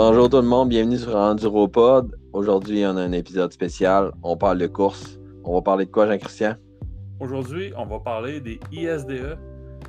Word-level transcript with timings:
Bonjour 0.00 0.30
tout 0.30 0.36
le 0.36 0.42
monde, 0.44 0.68
bienvenue 0.68 0.96
sur 0.96 1.16
EnduroPod. 1.16 2.16
Aujourd'hui, 2.32 2.84
on 2.86 2.96
a 2.96 3.02
un 3.02 3.10
épisode 3.10 3.52
spécial. 3.52 4.12
On 4.22 4.36
parle 4.36 4.58
de 4.58 4.68
course. 4.68 5.18
On 5.42 5.54
va 5.54 5.60
parler 5.60 5.86
de 5.86 5.90
quoi, 5.90 6.06
Jean-Christian? 6.06 6.54
Aujourd'hui, 7.18 7.72
on 7.76 7.84
va 7.84 7.98
parler 7.98 8.40
des 8.40 8.60
ISDE. 8.70 9.36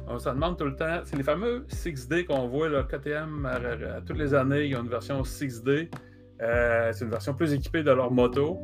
On 0.07 0.17
se 0.17 0.27
demande 0.27 0.57
tout 0.57 0.65
le 0.65 0.75
temps, 0.75 1.01
c'est 1.03 1.15
les 1.15 1.21
fameux 1.21 1.63
6D 1.69 2.25
qu'on 2.25 2.47
voit, 2.47 2.69
le 2.69 2.81
KTM, 2.81 3.45
à, 3.45 4.01
toutes 4.01 4.17
les 4.17 4.33
années, 4.33 4.65
il 4.65 4.71
y 4.71 4.75
a 4.75 4.79
une 4.79 4.89
version 4.89 5.21
6D. 5.21 5.91
Euh, 6.41 6.89
c'est 6.91 7.05
une 7.05 7.11
version 7.11 7.35
plus 7.35 7.53
équipée 7.53 7.83
de 7.83 7.91
leur 7.91 8.09
moto. 8.09 8.57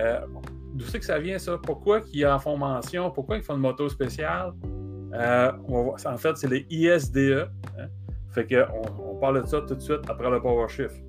Euh, 0.00 0.20
D'où 0.74 0.84
c'est 0.84 0.98
que 0.98 1.06
ça 1.06 1.18
vient, 1.18 1.38
ça? 1.38 1.56
Pourquoi 1.56 2.02
ils 2.12 2.26
en 2.26 2.38
font 2.38 2.58
mention? 2.58 3.10
Pourquoi 3.10 3.38
ils 3.38 3.42
font 3.42 3.54
une 3.54 3.62
moto 3.62 3.88
spéciale? 3.88 4.52
Euh, 5.14 5.50
en 5.66 6.18
fait, 6.18 6.36
c'est 6.36 6.50
les 6.50 6.66
ISDE. 6.68 7.48
Hein? 7.78 7.88
Fait 8.32 8.46
qu'on 8.46 8.82
on 8.98 9.16
parle 9.16 9.42
de 9.42 9.46
ça 9.46 9.60
tout 9.62 9.74
de 9.74 9.80
suite 9.80 10.08
après 10.08 10.30
le 10.30 10.40
Power 10.40 10.68
Shift. 10.68 11.02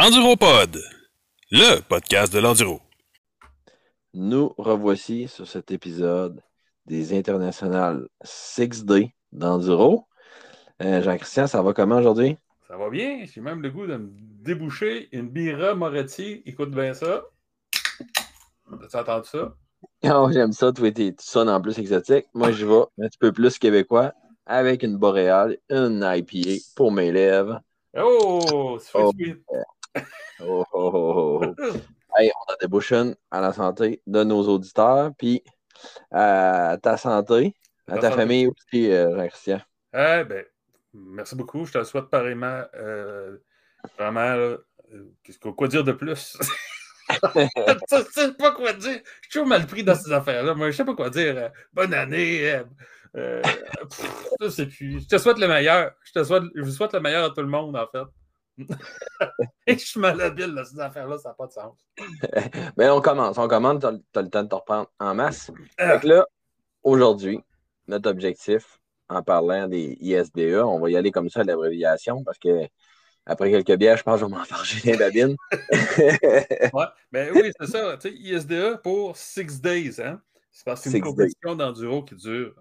EnduroPod, 0.00 0.80
le 1.50 1.80
podcast 1.82 2.32
de 2.32 2.40
l'enduro. 2.40 2.80
Nous 4.12 4.52
revoici 4.58 5.28
sur 5.28 5.46
cet 5.46 5.70
épisode 5.70 6.42
des 6.86 7.16
internationales 7.16 8.08
6D 8.24 9.12
d'enduro. 9.32 10.06
Euh, 10.82 11.00
Jean-Christian, 11.00 11.46
ça 11.46 11.62
va 11.62 11.72
comment 11.72 11.96
aujourd'hui? 11.96 12.36
Ça 12.66 12.78
va 12.78 12.88
bien? 12.88 13.24
J'ai 13.26 13.42
même 13.42 13.60
le 13.60 13.70
goût 13.70 13.86
de 13.86 13.96
me 13.96 14.08
déboucher 14.10 15.10
une 15.12 15.28
Bira 15.28 15.74
Moretti. 15.74 16.42
Écoute 16.46 16.70
bien 16.70 16.94
ça. 16.94 17.24
As-tu 18.72 18.96
entendu 18.96 19.28
ça? 19.28 19.54
Oh, 20.04 20.30
j'aime 20.32 20.52
ça. 20.52 20.72
Toi, 20.72 20.90
tu 20.90 21.14
sonnes 21.18 21.50
en 21.50 21.60
plus 21.60 21.78
exotique. 21.78 22.24
Moi, 22.32 22.52
je 22.52 22.64
vais 22.64 22.84
un 22.98 23.08
petit 23.08 23.18
peu 23.18 23.32
plus 23.32 23.58
québécois 23.58 24.14
avec 24.46 24.82
une 24.82 24.96
boréale, 24.96 25.58
une 25.68 26.02
IPA 26.02 26.62
pour 26.74 26.90
mes 26.90 27.12
lèvres. 27.12 27.60
Oh! 27.96 28.78
Oh, 28.94 29.12
oh, 29.12 29.12
oh, 30.40 30.64
oh, 30.72 31.40
oh. 31.58 31.72
Hey, 32.16 32.30
on 32.34 32.52
a 32.52 32.56
des 32.60 32.66
bouchons 32.66 33.14
à 33.30 33.42
la 33.42 33.52
santé 33.52 34.00
de 34.06 34.24
nos 34.24 34.48
auditeurs, 34.48 35.10
puis 35.18 35.44
à 36.10 36.78
ta 36.82 36.96
santé, 36.96 37.54
à 37.88 37.98
ta, 37.98 38.10
famille 38.10 38.46
aussi, 38.46 38.90
euh, 38.90 39.14
Jean-Christian. 39.16 39.60
Eh 39.92 40.24
ben, 40.24 40.44
Merci 40.94 41.34
beaucoup. 41.36 41.64
Je 41.64 41.72
te 41.72 41.78
le 41.78 41.84
souhaite 41.84 42.06
pareillement. 42.06 42.62
Euh, 42.74 43.36
vraiment, 43.98 44.20
euh, 44.20 44.58
qu'est-ce 45.22 45.38
quoi 45.38 45.68
dire 45.68 45.84
de 45.84 45.92
plus? 45.92 46.38
je 47.24 48.04
sais 48.12 48.32
pas 48.34 48.52
quoi 48.52 48.72
dire. 48.72 49.00
Je 49.04 49.22
suis 49.22 49.30
toujours 49.30 49.46
mal 49.46 49.66
pris 49.66 49.84
dans 49.84 49.94
ces 49.94 50.12
affaires-là. 50.12 50.54
Moi, 50.54 50.70
je 50.70 50.76
sais 50.76 50.84
pas 50.84 50.94
quoi 50.94 51.10
dire. 51.10 51.36
Euh, 51.36 51.48
bonne 51.72 51.94
année. 51.94 52.62
Euh, 53.16 53.42
je 54.40 54.48
sais 54.48 54.66
plus. 54.66 55.00
Je 55.00 55.08
te 55.08 55.18
souhaite 55.18 55.38
le 55.38 55.48
meilleur. 55.48 55.92
Je 56.04 56.12
te 56.12 56.24
souhaite, 56.24 56.44
je 56.54 56.62
vous 56.62 56.70
souhaite 56.70 56.92
le 56.92 57.00
meilleur 57.00 57.24
à 57.24 57.30
tout 57.30 57.42
le 57.42 57.48
monde, 57.48 57.76
en 57.76 57.86
fait. 57.86 58.06
Et 59.66 59.76
je 59.76 59.84
suis 59.84 60.00
malhabile 60.00 60.54
dans 60.54 60.64
ces 60.64 60.78
affaires-là, 60.78 61.18
ça 61.18 61.30
n'a 61.30 61.34
pas 61.34 61.46
de 61.46 61.52
sens. 61.52 61.76
Mais 62.76 62.88
on 62.90 63.00
commence. 63.00 63.36
On 63.38 63.48
commence. 63.48 63.80
Tu 63.80 63.86
as, 63.86 64.22
le 64.22 64.30
temps 64.30 64.42
de 64.44 64.48
te 64.48 64.54
reprendre 64.54 64.90
en 64.98 65.14
masse. 65.14 65.50
Donc 65.78 66.04
là, 66.04 66.26
aujourd'hui, 66.82 67.40
notre 67.88 68.10
objectif, 68.10 68.80
en 69.08 69.22
parlant 69.22 69.68
des 69.68 69.96
ISDE. 70.00 70.62
On 70.64 70.80
va 70.80 70.90
y 70.90 70.96
aller 70.96 71.10
comme 71.10 71.28
ça 71.28 71.40
à 71.40 71.44
l'abréviation 71.44 72.22
parce 72.24 72.38
que 72.38 72.66
après 73.26 73.50
quelques 73.50 73.78
bières, 73.78 73.96
je 73.96 74.02
pense 74.02 74.20
que 74.20 74.26
je 74.26 74.30
vais 74.30 74.36
m'enfarger 74.36 74.80
les 74.92 74.98
babines. 74.98 75.36
ouais, 76.72 76.86
ben 77.10 77.32
oui, 77.34 77.50
c'est 77.58 77.66
ça. 77.66 77.96
Tu 77.96 78.10
sais, 78.10 78.14
ISDE 78.14 78.80
pour 78.82 79.16
six 79.16 79.60
days. 79.60 80.00
Hein? 80.00 80.20
C'est 80.50 80.64
parce 80.64 80.82
que 80.82 80.90
c'est 80.90 80.98
une 80.98 81.04
compétition 81.04 81.54
d'enduro 81.54 82.02
qui 82.04 82.14
dure 82.16 82.54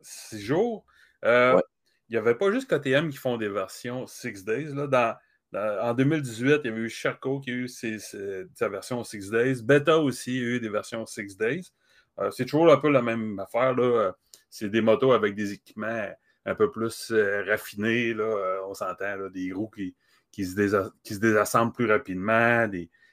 six 0.00 0.40
jours. 0.40 0.84
Euh, 1.24 1.60
il 2.08 2.12
n'y 2.12 2.18
avait 2.18 2.34
pas 2.34 2.50
juste 2.52 2.68
KTM 2.68 3.10
qui 3.10 3.16
font 3.16 3.36
des 3.36 3.48
versions 3.48 4.06
six 4.06 4.44
days. 4.44 4.72
Là. 4.72 5.20
en 5.52 5.94
2018, 5.94 6.60
il 6.64 6.66
y 6.66 6.68
avait 6.68 6.80
eu 6.80 6.90
Charco 6.90 7.40
qui 7.40 7.50
a 7.50 7.54
eu 7.54 7.68
sa 7.68 8.68
version 8.68 9.02
six 9.02 9.30
days. 9.30 9.62
Beta 9.62 9.98
aussi 9.98 10.38
a 10.38 10.42
eu 10.42 10.60
des 10.60 10.68
versions 10.68 11.06
six 11.06 11.36
days. 11.36 11.72
Euh, 12.20 12.30
c'est 12.30 12.44
toujours 12.44 12.70
un 12.70 12.76
peu 12.76 12.90
la 12.90 13.02
même 13.02 13.40
affaire. 13.40 13.74
Là 13.74 14.12
c'est 14.54 14.68
des 14.68 14.82
motos 14.82 15.10
avec 15.10 15.34
des 15.34 15.52
équipements 15.52 16.08
un 16.46 16.54
peu 16.54 16.70
plus 16.70 17.10
euh, 17.10 17.42
raffinés, 17.44 18.14
là, 18.14 18.22
euh, 18.22 18.60
on 18.68 18.74
s'entend, 18.74 19.28
des 19.28 19.52
roues 19.52 19.70
qui, 19.74 19.96
qui, 20.30 20.44
se 20.44 21.18
désassemblent 21.18 21.72
plus 21.72 21.90
rapidement. 21.90 22.68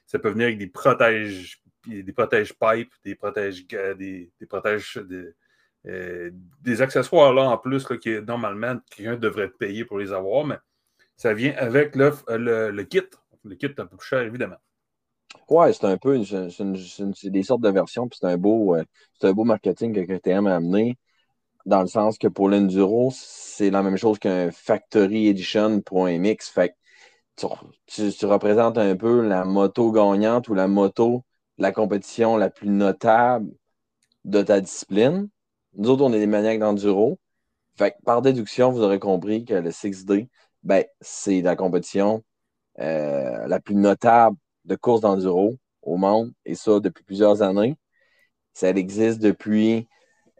ça 0.06 0.20
peut 0.20 0.28
venir 0.28 0.46
avec 0.46 0.58
des 0.58 0.68
protèges, 0.68 1.60
des 1.84 2.12
protèges 2.12 2.54
pipes, 2.54 2.92
des 3.04 3.16
protèges, 3.16 3.66
des, 3.66 4.30
des 4.38 4.46
protèges 4.46 5.04
euh, 5.88 6.30
des 6.60 6.80
accessoires 6.80 7.34
là 7.34 7.42
en 7.50 7.58
plus 7.58 7.90
là, 7.90 7.96
que 7.96 8.20
normalement 8.20 8.76
quelqu'un 8.94 9.16
devrait 9.16 9.50
payer 9.50 9.84
pour 9.84 9.98
les 9.98 10.12
avoir, 10.12 10.46
mais 10.46 10.58
ça 11.16 11.34
vient 11.34 11.54
avec 11.56 11.96
le, 11.96 12.12
le, 12.28 12.82
kit. 12.84 13.02
Le 13.42 13.56
kit 13.56 13.66
est 13.66 13.80
un 13.80 13.86
peu 13.86 13.96
plus 13.96 14.06
cher, 14.06 14.20
évidemment. 14.20 14.58
Ouais, 15.48 15.72
c'est 15.72 15.86
un 15.86 15.96
peu 15.96 16.22
c'est 16.22 17.30
des 17.30 17.42
sortes 17.42 17.62
de 17.62 17.70
versions, 17.70 18.06
puis 18.06 18.18
c'est 18.20 18.28
un 18.28 18.36
beau 18.36 18.76
c'est 19.18 19.26
un 19.26 19.32
beau 19.32 19.42
marketing 19.42 19.92
que 19.92 20.18
KTM 20.18 20.46
a 20.46 20.54
amené 20.54 20.96
dans 21.66 21.82
le 21.82 21.86
sens 21.88 22.18
que 22.18 22.28
pour 22.28 22.48
l'enduro, 22.48 23.12
c'est 23.14 23.70
la 23.70 23.82
même 23.82 23.96
chose 23.96 24.18
qu'un 24.18 24.50
Factory 24.50 25.28
Edition 25.28 25.80
pour 25.80 26.06
un 26.06 26.18
mix. 26.18 26.48
Fait 26.48 26.74
tu, 27.36 27.46
tu, 28.12 28.26
représentes 28.26 28.78
un 28.78 28.96
peu 28.96 29.26
la 29.26 29.44
moto 29.44 29.90
gagnante 29.92 30.48
ou 30.48 30.54
la 30.54 30.68
moto 30.68 31.24
la 31.58 31.72
compétition 31.72 32.36
la 32.36 32.50
plus 32.50 32.68
notable 32.68 33.50
de 34.24 34.42
ta 34.42 34.60
discipline. 34.60 35.28
Nous 35.74 35.90
autres, 35.90 36.04
on 36.04 36.12
est 36.12 36.18
des 36.18 36.26
maniaques 36.26 36.58
d'enduro. 36.60 37.18
Fait 37.76 37.96
par 38.04 38.22
déduction, 38.22 38.70
vous 38.72 38.82
aurez 38.82 38.98
compris 38.98 39.44
que 39.44 39.54
le 39.54 39.70
6D, 39.70 40.28
ben, 40.62 40.84
c'est 41.00 41.40
la 41.42 41.56
compétition 41.56 42.22
euh, 42.80 43.46
la 43.46 43.60
plus 43.60 43.74
notable 43.74 44.36
de 44.64 44.76
course 44.76 45.00
d'enduro 45.02 45.56
au 45.82 45.96
monde, 45.96 46.32
et 46.44 46.54
ça 46.54 46.80
depuis 46.80 47.04
plusieurs 47.04 47.42
années. 47.42 47.76
Ça 48.52 48.70
existe 48.70 49.20
depuis 49.20 49.88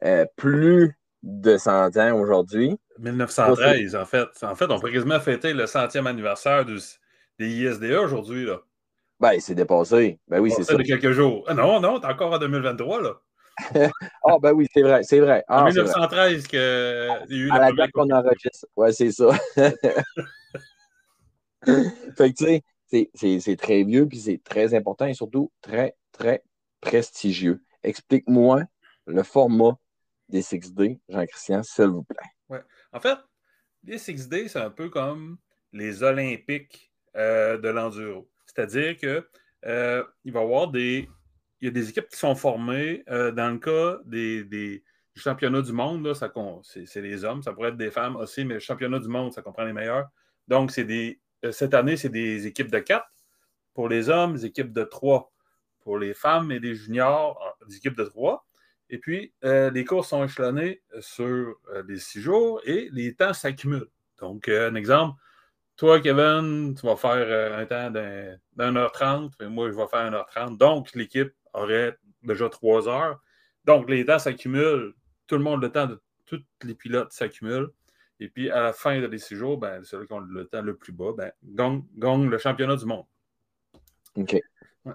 euh, 0.05 0.27
plus 0.37 0.99
de 1.23 1.57
100 1.57 1.97
ans 1.97 2.19
aujourd'hui. 2.19 2.79
1913, 2.99 3.97
en 3.97 4.05
fait. 4.05 4.29
En 4.43 4.55
fait, 4.55 4.71
on 4.71 4.79
pourrait 4.79 4.93
quasiment 4.93 5.21
fêter 5.21 5.53
le 5.53 5.67
centième 5.67 6.07
anniversaire 6.07 6.65
des 6.65 6.99
ISDA 7.39 8.01
aujourd'hui. 8.01 8.45
là. 8.45 8.61
Ben, 9.21 9.39
c'est 9.39 9.55
dépassé. 9.55 10.19
Ben 10.27 10.41
oui, 10.41 10.51
c'est 10.51 10.65
ça. 10.65 10.75
de 10.75 10.83
quelques 10.83 11.13
jours. 11.13 11.45
Ah 11.47 11.55
non, 11.55 11.81
non, 11.81 12.01
t'es 12.01 12.09
encore 12.09 12.33
en 12.33 12.39
2023, 12.39 13.03
là. 13.03 13.13
Ah, 14.25 14.37
ben 14.41 14.53
oui, 14.53 14.67
c'est 14.73 14.83
vrai, 14.83 15.03
c'est 15.05 15.21
vrai. 15.21 15.45
en 15.47 15.67
1913 15.67 16.47
qu'il 16.47 16.59
y 16.59 16.63
a 16.63 17.25
eu 17.29 17.51
À 17.51 17.59
la 17.59 17.73
date 17.73 17.91
qu'on 17.93 18.11
enregistre. 18.11 18.67
Ouais, 18.77 18.93
c'est 18.93 19.13
ça. 19.13 19.31
fait 22.17 22.33
que, 22.33 22.35
tu 22.35 22.63
sais, 23.15 23.39
c'est 23.41 23.57
très 23.57 23.85
vieux, 23.85 24.09
puis 24.09 24.19
c'est 24.19 24.41
très 24.43 24.75
important 24.75 25.07
et 25.07 25.15
surtout 25.15 25.53
très, 25.61 25.95
très 26.11 26.43
prestigieux. 26.81 27.63
Explique-moi 27.85 28.63
le 29.07 29.23
format 29.23 29.77
des 30.33 30.43
6D, 30.43 30.99
Jean-Christian, 31.09 31.63
s'il 31.63 31.87
vous 31.87 32.03
plaît. 32.03 32.17
Ouais. 32.49 32.63
En 32.93 33.01
fait, 33.01 33.19
les 33.85 33.99
6D, 33.99 34.49
c'est 34.49 34.59
un 34.59 34.71
peu 34.71 34.89
comme 34.89 35.39
les 35.73 36.03
Olympiques 36.03 36.93
euh, 37.17 37.59
de 37.59 37.69
l'enduro. 37.69 38.29
C'est-à-dire 38.47 38.97
que 38.97 39.29
euh, 39.67 40.03
il 40.25 40.33
va 40.33 40.41
y 40.41 40.43
avoir 40.43 40.69
des. 40.69 41.09
Il 41.61 41.67
y 41.67 41.69
a 41.69 41.71
des 41.71 41.91
équipes 41.91 42.09
qui 42.09 42.19
sont 42.19 42.35
formées. 42.35 43.05
Euh, 43.09 43.31
dans 43.31 43.51
le 43.51 43.59
cas 43.59 44.01
des, 44.05 44.43
des 44.43 44.83
championnats 45.15 45.63
du 45.63 45.73
monde, 45.73 46.13
c'est 46.65 47.01
les 47.01 47.25
hommes, 47.25 47.43
ça 47.43 47.53
pourrait 47.53 47.69
être 47.69 47.77
des 47.77 47.93
femmes 47.93 48.17
aussi, 48.17 48.45
mais 48.45 48.55
le 48.55 48.61
championnat 48.61 48.99
du 48.99 49.09
monde, 49.09 49.33
ça 49.33 49.43
comprend 49.43 49.65
les 49.65 49.73
meilleurs. 49.73 50.09
Donc, 50.49 50.73
c'est 50.73 50.85
des. 50.85 51.21
Cette 51.51 51.75
année, 51.75 51.97
c'est 51.97 52.09
des 52.09 52.47
équipes 52.47 52.71
de 52.71 52.79
4 52.79 53.05
pour 53.75 53.89
les 53.89 54.09
hommes, 54.09 54.35
des 54.35 54.47
équipes 54.47 54.73
de 54.73 54.85
3 54.85 55.33
pour 55.81 55.99
les 55.99 56.15
femmes 56.15 56.53
et 56.53 56.61
les 56.61 56.75
juniors, 56.75 57.57
des 57.69 57.77
équipes 57.77 57.97
de 57.97 58.05
3. 58.05 58.47
Et 58.93 58.99
puis, 58.99 59.33
euh, 59.43 59.71
les 59.71 59.87
courses 59.87 60.11
sont 60.11 60.23
échelonnées 60.23 60.83
sur 61.01 61.25
euh, 61.25 61.83
les 61.89 61.99
six 61.99 62.21
jours 62.21 62.61
et 62.67 62.91
les 62.93 63.15
temps 63.15 63.33
s'accumulent. 63.33 63.89
Donc, 64.21 64.49
euh, 64.49 64.71
un 64.71 64.75
exemple, 64.75 65.19
toi, 65.77 65.99
Kevin, 65.99 66.75
tu 66.79 66.87
vas 66.87 66.97
faire 66.97 67.59
un 67.59 67.65
temps 67.65 67.91
d'un 67.91 68.77
heure 68.77 68.93
trente, 68.93 69.33
et 69.41 69.47
moi, 69.47 69.71
je 69.71 69.75
vais 69.75 69.87
faire 69.87 70.11
1h30. 70.11 70.59
Donc, 70.59 70.95
l'équipe 70.95 71.33
aurait 71.55 71.97
déjà 72.23 72.51
trois 72.51 72.87
heures. 72.87 73.19
Donc, 73.65 73.89
les 73.89 74.05
temps 74.05 74.19
s'accumulent. 74.19 74.93
Tout 75.27 75.39
le 75.39 75.43
monde, 75.43 75.63
le 75.63 75.73
temps 75.73 75.87
de 75.87 75.99
tous 76.27 76.45
les 76.63 76.75
pilotes 76.75 77.13
s'accumulent. 77.13 77.71
Et 78.21 78.29
puis, 78.29 78.51
à 78.51 78.61
la 78.61 78.73
fin 78.75 79.01
des 79.01 79.19
six 79.19 79.37
jours, 79.37 79.57
ben, 79.57 79.83
celui 79.85 80.07
qui 80.07 80.13
a 80.13 80.21
le 80.21 80.45
temps 80.45 80.61
le 80.61 80.77
plus 80.77 80.93
bas, 80.93 81.13
ben, 81.17 81.33
gagne 81.97 82.29
le 82.29 82.39
championnat 82.39 82.77
du 82.77 82.85
monde. 82.85 83.07
OK. 84.17 84.39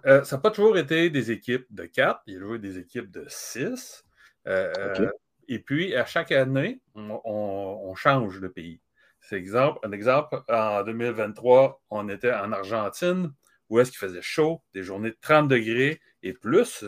Euh, 0.05 0.23
ça 0.23 0.35
n'a 0.35 0.41
pas 0.41 0.51
toujours 0.51 0.77
été 0.77 1.09
des 1.09 1.31
équipes 1.31 1.65
de 1.69 1.85
4, 1.85 2.21
il 2.27 2.33
y 2.33 2.37
a 2.37 2.39
eu 2.39 2.59
des 2.59 2.77
équipes 2.77 3.09
de 3.09 3.25
6. 3.27 4.03
Euh, 4.47 4.73
euh, 4.77 5.09
et 5.47 5.59
puis, 5.59 5.95
à 5.95 6.05
chaque 6.05 6.31
année, 6.31 6.81
on, 6.95 7.93
change 7.95 8.39
de 8.41 8.47
pays. 8.47 8.81
C'est 9.21 9.37
exemple, 9.37 9.79
un 9.83 9.91
exemple, 9.91 10.41
en 10.49 10.83
2023, 10.83 11.81
on 11.89 12.09
était 12.09 12.33
en 12.33 12.51
Argentine, 12.51 13.33
où 13.69 13.79
est-ce 13.79 13.91
qu'il 13.91 13.99
faisait 13.99 14.21
chaud, 14.21 14.61
des 14.73 14.83
journées 14.83 15.11
de 15.11 15.17
30 15.19 15.47
degrés 15.47 15.99
et 16.21 16.33
plus, 16.33 16.85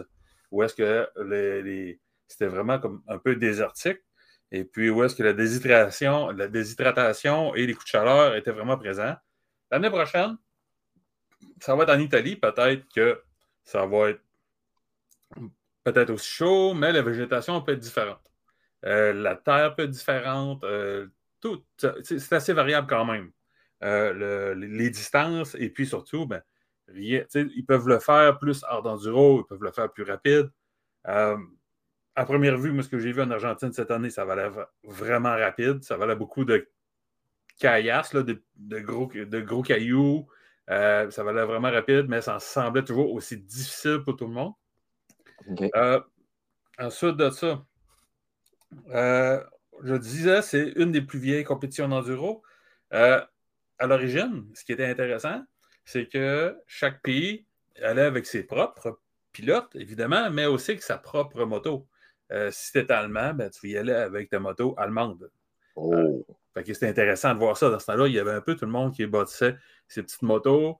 où 0.52 0.62
est-ce 0.64 0.76
que 0.76 1.10
les, 1.26 2.00
c'était 2.28 2.48
vraiment 2.48 2.80
comme 2.80 3.02
un 3.08 3.18
peu 3.18 3.36
désertique, 3.36 4.00
et 4.52 4.64
puis 4.66 4.90
où 4.90 5.04
est-ce 5.04 5.16
que 5.16 5.24
la 5.24 5.34
déshydratation, 5.34 6.30
la 6.30 6.48
déshydratation 6.48 7.56
et 7.56 7.66
les 7.66 7.74
coups 7.74 7.86
de 7.86 7.90
chaleur 7.90 8.36
étaient 8.36 8.52
vraiment 8.52 8.78
présents. 8.78 9.16
L'année 9.72 9.90
prochaine, 9.90 10.38
ça 11.60 11.76
va 11.76 11.84
être 11.84 11.92
en 11.92 12.00
Italie, 12.00 12.36
peut-être 12.36 12.88
que 12.94 13.22
ça 13.64 13.86
va 13.86 14.12
être 14.12 14.22
peut-être 15.84 16.10
aussi 16.12 16.30
chaud, 16.30 16.74
mais 16.74 16.92
la 16.92 17.02
végétation 17.02 17.62
peut 17.62 17.74
être 17.74 17.80
différente. 17.80 18.32
Euh, 18.86 19.14
la 19.14 19.36
terre 19.36 19.76
peut 19.76 19.84
être 19.84 19.90
différente. 19.90 20.64
Euh, 20.64 21.08
c'est 22.04 22.34
assez 22.34 22.54
variable 22.54 22.88
quand 22.88 23.06
même. 23.06 23.32
Euh, 23.84 24.54
les 24.56 24.90
distances 24.90 25.56
et 25.56 25.70
puis 25.70 25.86
surtout, 25.86 26.26
ben, 26.26 26.42
ils 26.94 27.66
peuvent 27.68 27.88
le 27.88 28.00
faire 28.00 28.38
plus 28.40 28.64
hors 28.70 28.84
d'enduro, 28.84 29.42
ils 29.42 29.48
peuvent 29.48 29.64
le 29.64 29.72
faire 29.72 29.92
plus 29.92 30.04
rapide. 30.04 30.50
à 31.06 32.26
première 32.26 32.58
vue, 32.58 32.72
moi, 32.72 32.84
ce 32.84 32.90
que 32.90 33.00
j'ai 33.00 33.14
vu 33.14 33.22
en 33.22 33.32
Argentine 33.32 33.72
cette 33.72 33.92
année, 33.92 34.10
ça 34.10 34.26
valait 34.26 34.50
vraiment 34.84 35.36
rapide. 35.36 35.84
Ça 35.84 35.96
valait 35.96 36.16
beaucoup 36.16 36.44
de 36.44 36.68
caillasses, 37.58 38.14
de, 38.14 38.42
gros, 38.80 39.10
de 39.14 39.40
gros 39.40 39.62
cailloux. 39.62 40.28
Ça 40.70 41.24
valait 41.24 41.46
vraiment 41.46 41.72
rapide, 41.72 42.06
mais 42.08 42.22
ça 42.22 42.40
semblait 42.40 42.84
toujours 42.84 43.12
aussi 43.14 43.38
difficile 43.38 44.02
pour 44.06 44.16
tout 44.16 44.28
le 44.28 44.34
monde. 44.34 44.54
ensuite 46.78 47.18
de 47.18 47.30
ça, 47.30 47.64
euh, 48.90 49.44
je 49.84 49.96
disais, 49.96 50.42
c'est 50.42 50.74
une 50.76 50.92
des 50.92 51.02
plus 51.02 51.20
vieilles 51.20 51.44
compétitions 51.44 51.88
d'enduro. 51.88 52.44
Euh, 52.94 53.22
à 53.78 53.88
l'origine, 53.88 54.46
ce 54.54 54.66
qui 54.66 54.74
était 54.74 54.86
intéressant, 54.86 55.44
c'est 55.86 56.08
que 56.08 56.58
chaque 56.68 57.02
pays 57.02 57.46
allait 57.82 58.04
avec 58.04 58.26
ses 58.26 58.44
propres 58.44 59.00
pilotes, 59.32 59.74
évidemment, 59.76 60.30
mais 60.30 60.46
aussi 60.46 60.72
avec 60.72 60.84
sa 60.84 60.98
propre 60.98 61.46
moto. 61.46 61.88
Euh, 62.32 62.52
si 62.52 62.72
c'était 62.72 62.94
allemand, 62.94 63.34
ben, 63.34 63.50
tu 63.50 63.70
y 63.70 63.78
aller 63.78 63.94
avec 63.94 64.30
ta 64.30 64.40
moto 64.40 64.76
allemande. 64.78 65.32
Oh. 65.76 66.26
C'était 66.66 66.88
intéressant 66.88 67.34
de 67.34 67.40
voir 67.40 67.58
ça. 67.58 67.70
Dans 67.70 67.80
ce 67.80 67.86
temps-là, 67.86 68.08
il 68.08 68.14
y 68.14 68.20
avait 68.20 68.32
un 68.32 68.42
peu 68.42 68.56
tout 68.56 68.66
le 68.66 68.72
monde 68.72 68.94
qui 68.94 69.06
bâtissait 69.06 69.56
ses 69.88 70.04
petites 70.04 70.22
motos. 70.22 70.80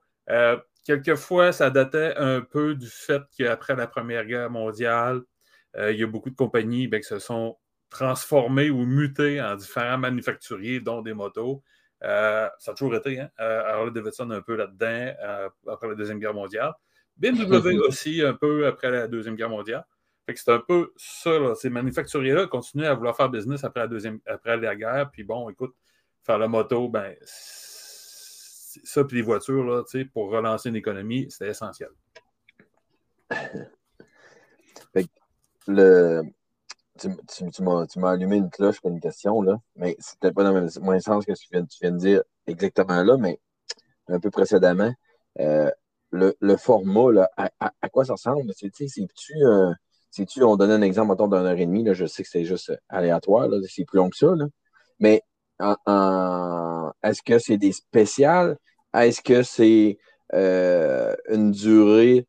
quelquefois, 0.84 1.52
ça 1.52 1.70
datait 1.70 2.14
un 2.16 2.40
peu 2.40 2.74
du 2.74 2.88
fait 2.88 3.22
qu'après 3.36 3.76
la 3.76 3.86
Première 3.86 4.24
Guerre 4.26 4.50
mondiale, 4.50 5.22
il 5.76 5.96
y 5.96 6.02
a 6.02 6.06
beaucoup 6.06 6.30
de 6.30 6.36
compagnies 6.36 6.88
ben, 6.88 7.00
qui 7.00 7.08
se 7.08 7.18
sont 7.18 7.56
transformé 7.90 8.70
ou 8.70 8.86
muté 8.86 9.42
en 9.42 9.56
différents 9.56 9.98
manufacturiers, 9.98 10.80
dont 10.80 11.02
des 11.02 11.12
motos. 11.12 11.62
Euh, 12.02 12.48
ça 12.58 12.70
a 12.70 12.74
toujours 12.74 12.94
été, 12.94 13.20
hein? 13.20 13.30
Euh, 13.40 13.62
Harley 13.64 13.90
Davidson 13.90 14.30
un 14.30 14.40
peu 14.40 14.56
là-dedans 14.56 15.14
euh, 15.22 15.48
après 15.68 15.88
la 15.88 15.94
Deuxième 15.94 16.18
Guerre 16.18 16.32
mondiale. 16.32 16.72
BMW 17.16 17.78
aussi 17.80 18.22
un 18.22 18.32
peu 18.32 18.66
après 18.66 18.90
la 18.90 19.06
Deuxième 19.06 19.34
Guerre 19.34 19.50
mondiale. 19.50 19.84
C'est 20.38 20.52
un 20.52 20.60
peu 20.60 20.92
ça, 20.96 21.54
ces 21.54 21.70
manufacturiers-là 21.70 22.46
continuent 22.46 22.86
à 22.86 22.94
vouloir 22.94 23.16
faire 23.16 23.28
business 23.28 23.64
après 23.64 23.80
la, 23.80 23.88
deuxième, 23.88 24.20
après 24.26 24.56
la 24.56 24.76
guerre. 24.76 25.10
Puis 25.10 25.24
bon, 25.24 25.48
écoute, 25.50 25.74
faire 26.22 26.38
la 26.38 26.48
moto, 26.48 26.88
ben, 26.88 27.14
ça, 27.22 29.04
puis 29.04 29.16
les 29.16 29.22
voitures, 29.22 29.64
là, 29.64 29.82
pour 30.12 30.30
relancer 30.30 30.68
une 30.68 30.76
économie, 30.76 31.26
c'était 31.30 31.50
essentiel. 31.50 31.90
le, 35.66 36.22
tu, 36.98 37.62
m'as 37.62 38.10
allumé 38.10 38.36
une 38.36 38.50
cloche 38.50 38.80
pour 38.80 38.90
une 38.90 39.00
question, 39.00 39.42
là, 39.42 39.58
mais 39.76 39.96
c'était 39.98 40.32
pas 40.32 40.44
dans 40.44 40.52
le 40.52 40.60
même, 40.60 41.00
sens 41.00 41.24
que 41.24 41.32
tu 41.32 41.46
viens, 41.52 41.64
tu 41.64 41.78
viens, 41.80 41.92
de 41.92 41.98
dire 41.98 42.22
exactement 42.46 43.02
là, 43.02 43.16
mais 43.16 43.40
un 44.08 44.20
peu 44.20 44.30
précédemment. 44.30 44.92
Euh, 45.38 45.70
le, 46.12 46.56
format, 46.56 47.12
là, 47.12 47.30
à, 47.36 47.88
quoi 47.88 48.04
ça 48.04 48.14
ressemble? 48.14 48.52
C'est-tu, 48.54 48.84
euh, 49.44 49.72
tu 50.10 50.42
on 50.42 50.56
donnait 50.56 50.74
un 50.74 50.82
exemple 50.82 51.16
d'une 51.16 51.34
heure 51.34 51.58
et 51.58 51.66
demie, 51.66 51.84
là, 51.84 51.94
je 51.94 52.06
sais 52.06 52.22
que 52.22 52.28
c'est 52.28 52.44
juste 52.44 52.72
aléatoire, 52.88 53.48
c'est 53.68 53.84
plus 53.84 53.98
long 53.98 54.10
que 54.10 54.16
ça, 54.16 54.34
là, 54.34 54.46
mais 54.98 55.22
est-ce 57.02 57.22
que 57.22 57.38
c'est 57.38 57.58
des 57.58 57.72
spéciales? 57.72 58.56
Est-ce 58.94 59.20
que 59.22 59.42
c'est 59.42 59.98
euh, 60.32 61.14
une 61.28 61.50
durée 61.50 62.26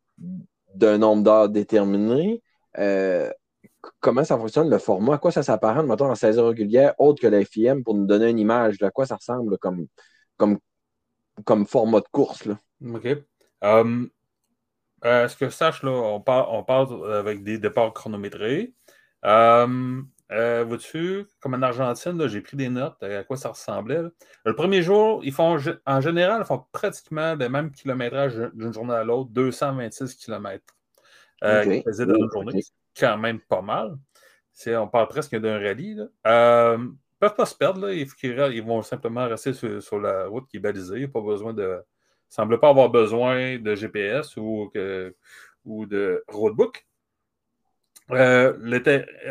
d'un 0.76 0.98
nombre 0.98 1.24
d'heures 1.24 1.50
déterminé? 1.50 2.42
comment 4.00 4.24
ça 4.24 4.38
fonctionne, 4.38 4.70
le 4.70 4.78
format, 4.78 5.16
à 5.16 5.18
quoi 5.18 5.32
ça 5.32 5.44
s'apparente, 5.44 5.88
mettons, 5.88 6.10
en 6.10 6.16
16 6.16 6.40
heures 6.40 6.50
régulières, 6.50 6.94
autre 7.00 7.22
que 7.22 7.28
la 7.28 7.44
FIM, 7.44 7.84
pour 7.84 7.96
nous 7.96 8.06
donner 8.06 8.30
une 8.30 8.40
image 8.40 8.78
de 8.78 8.86
à 8.86 8.92
quoi 8.92 9.06
ça 9.06 9.16
ressemble 9.16 9.58
comme, 9.58 9.88
comme, 10.38 10.60
comme 11.46 11.66
format 11.66 12.00
de 12.00 12.08
course. 12.12 12.46
Là? 12.46 12.58
OK. 12.94 13.08
Um, 13.62 14.10
euh, 15.06 15.28
ce 15.28 15.36
que 15.36 15.46
je 15.46 15.52
sache, 15.52 15.84
là, 15.84 15.92
on, 15.92 16.22
part, 16.22 16.54
on 16.54 16.64
part 16.64 16.92
avec 17.04 17.44
des 17.44 17.58
départs 17.58 17.94
chronométrés. 17.94 18.74
Euh, 20.32 20.64
Vois-tu, 20.66 21.26
comme 21.42 21.56
en 21.56 21.62
Argentine, 21.62 22.26
j'ai 22.28 22.42
pris 22.42 22.56
des 22.56 22.70
notes 22.70 23.04
à 23.04 23.24
quoi 23.24 23.36
ça 23.36 23.50
ressemblait. 23.50 24.02
Le 24.46 24.56
premier 24.56 24.82
jour, 24.82 25.20
ils 25.24 25.34
font 25.34 25.58
en 25.86 26.02
général, 26.02 26.42
ils 26.42 26.46
font 26.46 26.64
pratiquement 26.72 27.36
le 27.36 27.50
même 27.50 27.72
kilométrage 27.72 28.36
d'une 28.54 28.74
journée 28.74 28.94
à 28.94 29.04
l'autre, 29.04 29.30
226 29.32 30.16
km. 30.16 30.64
Euh, 31.44 31.62
okay. 31.66 31.84
dans 31.86 31.92
une 31.92 32.30
journée 32.32 32.62
quand 32.98 33.18
même 33.18 33.40
pas 33.40 33.62
mal. 33.62 33.98
On 34.68 34.88
parle 34.88 35.08
presque 35.08 35.36
d'un 35.36 35.60
rallye. 35.60 36.00
Euh, 36.28 36.78
ils 36.80 36.84
ne 36.84 36.94
peuvent 37.20 37.36
pas 37.36 37.46
se 37.46 37.56
perdre. 37.56 37.88
Là. 37.88 37.94
Ils, 37.94 38.64
vont 38.64 38.82
simplement 38.84 39.28
rester 39.28 39.54
sur, 39.54 40.00
la 40.00 40.28
route 40.28 40.48
qui 40.48 40.58
est 40.58 40.60
balisée. 40.60 41.00
Il 41.00 41.12
pas 41.12 41.22
besoin 41.22 41.54
de. 41.54 41.82
Semble 42.36 42.60
pas 42.60 42.70
avoir 42.70 42.90
besoin 42.90 43.60
de 43.60 43.76
GPS 43.76 44.38
ou, 44.38 44.72
ou 45.66 45.86
de 45.86 46.24
roadbook. 46.28 46.86
Euh, 48.12 48.54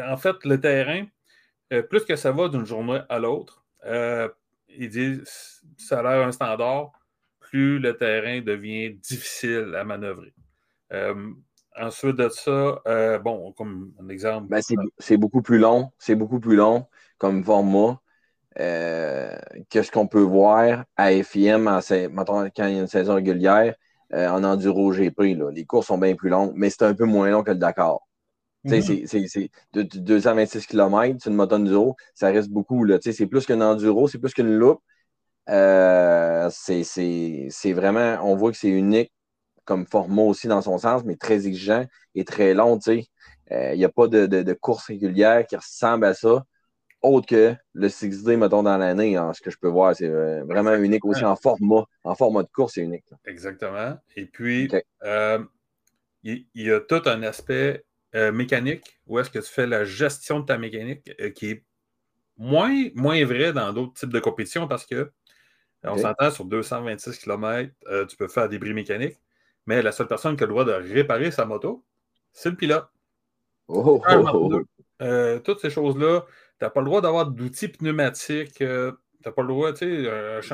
en 0.07 0.17
fait, 0.17 0.37
le 0.45 0.61
terrain, 0.61 1.05
euh, 1.73 1.83
plus 1.83 2.05
que 2.05 2.17
ça 2.17 2.33
va 2.33 2.49
d'une 2.49 2.65
journée 2.65 3.01
à 3.09 3.19
l'autre, 3.19 3.65
ils 4.69 4.89
disent 4.89 5.63
ça 5.77 6.01
a 6.01 6.03
l'air 6.03 6.27
un 6.27 6.33
standard, 6.33 6.93
plus 7.41 7.79
le 7.79 7.97
terrain 7.97 8.41
devient 8.41 8.91
difficile 8.91 9.75
à 9.75 9.85
manœuvrer. 9.85 10.33
Ensuite 11.77 12.17
de 12.17 12.29
ça, 12.29 12.83
euh, 12.87 13.19
bon, 13.19 13.53
comme 13.53 13.95
un 14.01 14.09
exemple. 14.09 14.49
Ben, 14.49 14.61
c'est 14.99 15.17
beaucoup 15.17 15.41
plus 15.41 15.59
long. 15.59 15.93
C'est 15.99 16.17
beaucoup 16.17 16.41
plus 16.41 16.57
long 16.57 16.87
comme 17.19 17.45
format 17.45 18.01
euh, 18.59 19.37
que 19.71 19.83
ce 19.83 19.91
qu'on 19.91 20.07
peut 20.07 20.21
voir 20.21 20.85
à 20.97 21.11
FIM 21.23 21.67
en, 21.67 21.81
quand 21.81 22.67
il 22.67 22.75
y 22.75 22.79
a 22.79 22.81
une 22.81 22.87
saison 22.87 23.15
régulière 23.15 23.75
euh, 24.13 24.29
en 24.29 24.43
enduro 24.43 24.93
GP. 24.93 25.37
Là. 25.37 25.51
Les 25.53 25.65
courses 25.65 25.87
sont 25.87 25.99
bien 25.99 26.15
plus 26.15 26.31
longues, 26.31 26.53
mais 26.55 26.71
c'est 26.71 26.83
un 26.83 26.95
peu 26.95 27.05
moins 27.05 27.31
long 27.31 27.43
que 27.43 27.53
le 27.53 27.59
Dakar. 27.59 28.01
Mm-hmm. 28.65 29.27
C'est 29.27 29.51
226 29.73 30.67
km, 30.67 31.17
c'est 31.19 31.31
une 31.31 31.37
moto 31.37 31.57
enduro, 31.57 31.97
ça 32.15 32.29
reste 32.29 32.51
beaucoup. 32.51 32.87
C'est 33.01 33.27
plus 33.27 33.47
qu'un 33.47 33.61
enduro, 33.61 34.09
c'est 34.09 34.19
plus 34.19 34.35
qu'une 34.35 34.55
loupe. 34.55 34.81
c'est 35.47 37.73
vraiment, 37.73 38.19
on 38.23 38.37
voit 38.37 38.53
que 38.53 38.59
c'est 38.59 38.69
unique 38.69 39.13
comme 39.71 39.87
format 39.87 40.23
aussi 40.23 40.49
dans 40.49 40.63
son 40.63 40.79
sens, 40.79 41.05
mais 41.05 41.15
très 41.15 41.47
exigeant 41.47 41.87
et 42.17 42.25
très 42.25 42.55
long. 42.55 42.77
Il 42.89 42.97
n'y 42.97 43.07
euh, 43.53 43.87
a 43.87 43.89
pas 43.89 44.09
de, 44.09 44.27
de, 44.27 44.53
course 44.53 44.87
régulière 44.87 45.47
qui 45.47 45.55
ressemble 45.55 46.07
à 46.07 46.15
ça, 46.15 46.45
autre 47.03 47.27
que 47.27 47.55
le 47.73 47.89
6D, 47.89 48.37
mettons, 48.37 48.63
dans 48.63 48.77
l'année, 48.77 49.17
hein, 49.17 49.33
ce 49.33 49.41
que 49.41 49.51
je 49.51 49.59
peux 49.59 49.69
voir. 49.69 49.95
C'est 49.95 50.09
euh, 50.09 50.45
vraiment 50.45 50.75
unique 50.75 51.05
aussi 51.05 51.25
en 51.25 51.37
format. 51.37 51.85
En 52.05 52.15
format 52.15 52.43
de 52.43 52.49
course, 52.49 52.75
c'est 52.75 52.83
unique. 52.83 53.05
Exactement. 53.27 53.97
Et 54.17 54.27
puis, 54.27 54.71
euh, 55.03 55.39
il 56.23 56.47
y, 56.55 56.71
a 56.71 56.81
tout 56.81 57.03
un 57.07 57.23
aspect 57.23 57.85
mécanique 58.13 59.01
où 59.07 59.19
est-ce 59.19 59.31
que 59.31 59.39
tu 59.39 59.51
fais 59.51 59.67
la 59.67 59.85
gestion 59.85 60.41
de 60.41 60.45
ta 60.45 60.59
mécanique 60.59 61.11
qui 61.35 61.51
est 61.51 61.65
moins, 62.37 62.89
moins 62.95 63.25
vrai 63.25 63.53
dans 63.53 63.73
d'autres 63.73 63.95
types 63.95 64.13
de 64.13 64.19
compétitions 64.19 64.67
parce 64.67 64.85
que 64.85 65.11
on 65.85 65.97
s'entend 65.97 66.31
sur 66.31 66.45
226 66.45 67.19
km, 67.19 67.73
tu 68.09 68.17
peux 68.17 68.29
faire 68.29 68.49
des 68.49 68.59
bris 68.59 68.75
mécaniques. 68.75 69.17
Mais 69.67 69.83
la 69.83 69.93
seule 69.93 70.09
personne 70.09 70.37
qui 70.37 70.43
a 70.43 70.47
le 70.47 70.53
droit 70.53 70.65
de 70.65 70.73
réparer 70.73 71.31
sa 71.31 71.45
moto, 71.45 71.85
c'est 72.33 72.51
le 72.51 72.57
pilote. 72.57 72.89
Oh, 73.69 74.03
oh, 74.05 74.25
oh, 74.35 74.63
euh, 75.01 75.39
toutes 75.39 75.61
ces 75.61 75.71
choses-là, 75.71 76.27
n'as 76.65 76.71
pas 76.71 76.81
le 76.81 76.87
droit 76.87 77.01
d'avoir 77.01 77.27
d'outils 77.27 77.69
pneumatiques. 77.69 78.61
Euh, 78.63 78.93
tu 79.23 79.29
n'as 79.29 79.33
pas 79.33 79.43
le 79.43 79.49
droit, 79.49 79.73
tu 79.73 80.07
sais, 80.07 80.51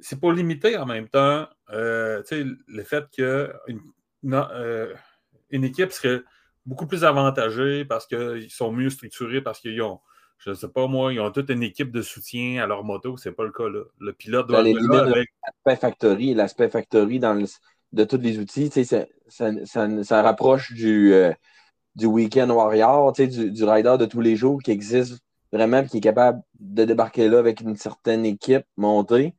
c'est 0.00 0.20
pas 0.20 0.32
limité 0.32 0.76
en 0.76 0.86
même 0.86 1.08
temps. 1.08 1.46
Euh, 1.70 2.22
tu 2.22 2.42
sais, 2.42 2.44
le 2.66 2.82
fait 2.82 3.04
qu'une 3.10 3.80
une 5.50 5.64
équipe 5.64 5.92
serait 5.92 6.22
beaucoup 6.66 6.86
plus 6.86 7.04
avantagée 7.04 7.84
parce 7.84 8.06
qu'ils 8.06 8.50
sont 8.50 8.72
mieux 8.72 8.90
structurés, 8.90 9.40
parce 9.40 9.60
qu'ils 9.60 9.80
ont, 9.82 10.00
je 10.38 10.50
ne 10.50 10.54
sais 10.54 10.68
pas 10.68 10.86
moi, 10.86 11.12
ils 11.12 11.20
ont 11.20 11.30
toute 11.30 11.50
une 11.50 11.62
équipe 11.62 11.90
de 11.90 12.02
soutien 12.02 12.62
à 12.62 12.66
leur 12.66 12.84
moto. 12.84 13.16
C'est 13.16 13.32
pas 13.32 13.44
le 13.44 13.52
cas 13.52 13.68
là. 13.68 13.82
Le 13.98 14.12
pilote 14.12 14.46
doit 14.48 14.66
être 14.68 14.80
là 14.88 15.02
avec... 15.02 15.28
L'aspect 15.44 15.80
factory, 15.80 16.34
l'aspect 16.34 16.68
factory 16.68 17.18
dans 17.18 17.34
le, 17.34 17.46
de 17.92 18.04
tous 18.04 18.18
les 18.18 18.38
outils. 18.38 18.70
Ça, 18.70 19.06
ça, 19.28 20.22
rapproche 20.22 20.72
du, 20.72 21.12
euh, 21.12 21.32
du 21.96 22.06
week-end 22.06 22.48
warrior, 22.50 23.12
du, 23.12 23.50
du 23.50 23.64
rider 23.64 23.96
de 23.98 24.06
tous 24.06 24.20
les 24.20 24.36
jours 24.36 24.62
qui 24.62 24.70
existe 24.70 25.20
vraiment 25.52 25.84
qui 25.84 25.98
est 25.98 26.00
capable 26.00 26.40
de 26.60 26.84
débarquer 26.84 27.28
là 27.28 27.38
avec 27.38 27.60
une 27.60 27.76
certaine 27.76 28.24
équipe 28.24 28.64
montée. 28.76 29.34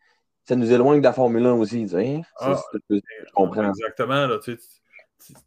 ça 0.46 0.56
nous 0.56 0.72
éloigne 0.72 1.00
de 1.00 1.06
la 1.06 1.14
Formule 1.14 1.46
1 1.46 1.54
aussi. 1.54 1.88
Hein? 1.96 2.22
Ah, 2.38 2.56
Ça, 2.56 2.80
je 2.90 3.00
comprends. 3.34 3.70
Exactement. 3.70 4.28
Là, 4.28 4.40
tu 4.44 4.58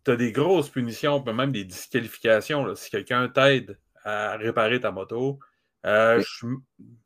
as 0.07 0.17
des 0.17 0.33
grosses 0.33 0.71
punitions, 0.71 1.23
même 1.25 1.53
des 1.53 1.65
disqualifications. 1.65 2.65
là, 2.65 2.75
si 2.77 2.91
quelqu'un 2.91 3.29
t'aide 3.29 3.79
à 4.05 4.37
réparer 4.37 4.81
ta 4.81 4.91
moto, 4.91 5.39
euh, 5.85 6.23
je 6.23 6.47
ne 6.47 6.57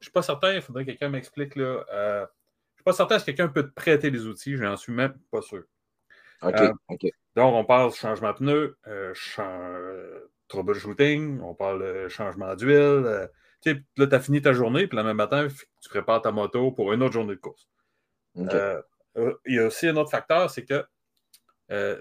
suis 0.00 0.12
pas 0.12 0.22
certain, 0.22 0.54
il 0.54 0.62
faudrait 0.62 0.84
que 0.84 0.90
quelqu'un 0.90 1.08
m'explique. 1.08 1.56
là. 1.56 1.84
Euh, 1.92 2.20
je 2.20 2.24
ne 2.24 2.76
suis 2.76 2.84
pas 2.84 2.92
certain 2.92 3.18
si 3.18 3.24
quelqu'un 3.24 3.48
peut 3.48 3.64
te 3.64 3.72
prêter 3.74 4.10
les 4.10 4.26
outils, 4.26 4.56
je 4.56 4.62
n'en 4.62 4.76
suis 4.76 4.92
même 4.92 5.14
pas 5.32 5.42
sûr. 5.42 5.64
OK, 6.42 6.54
Euh, 6.54 6.72
OK. 6.88 7.06
Donc, 7.38 7.54
on 7.54 7.64
parle 7.64 7.92
changement 7.94 8.32
de 8.32 8.38
pneus, 8.38 8.78
euh, 8.88 10.28
troubleshooting, 10.48 11.40
on 11.40 11.54
parle 11.54 11.84
de 11.84 12.08
changement 12.08 12.56
d'huile. 12.56 12.74
euh, 13.06 13.28
tu 13.62 13.74
sais, 13.74 13.82
là, 13.96 14.08
tu 14.08 14.14
as 14.16 14.18
fini 14.18 14.42
ta 14.42 14.52
journée, 14.52 14.88
puis 14.88 14.96
le 14.96 15.04
même 15.04 15.18
matin, 15.18 15.46
tu 15.80 15.88
prépares 15.88 16.20
ta 16.20 16.32
moto 16.32 16.72
pour 16.72 16.92
une 16.92 17.00
autre 17.00 17.12
journée 17.12 17.36
de 17.36 17.40
course. 17.40 17.68
Euh, 18.38 18.82
euh, 19.18 19.34
il 19.46 19.54
y 19.54 19.60
a 19.60 19.66
aussi 19.68 19.86
un 19.86 19.96
autre 19.96 20.10
facteur, 20.10 20.50
c'est 20.50 20.64
que 20.64 20.84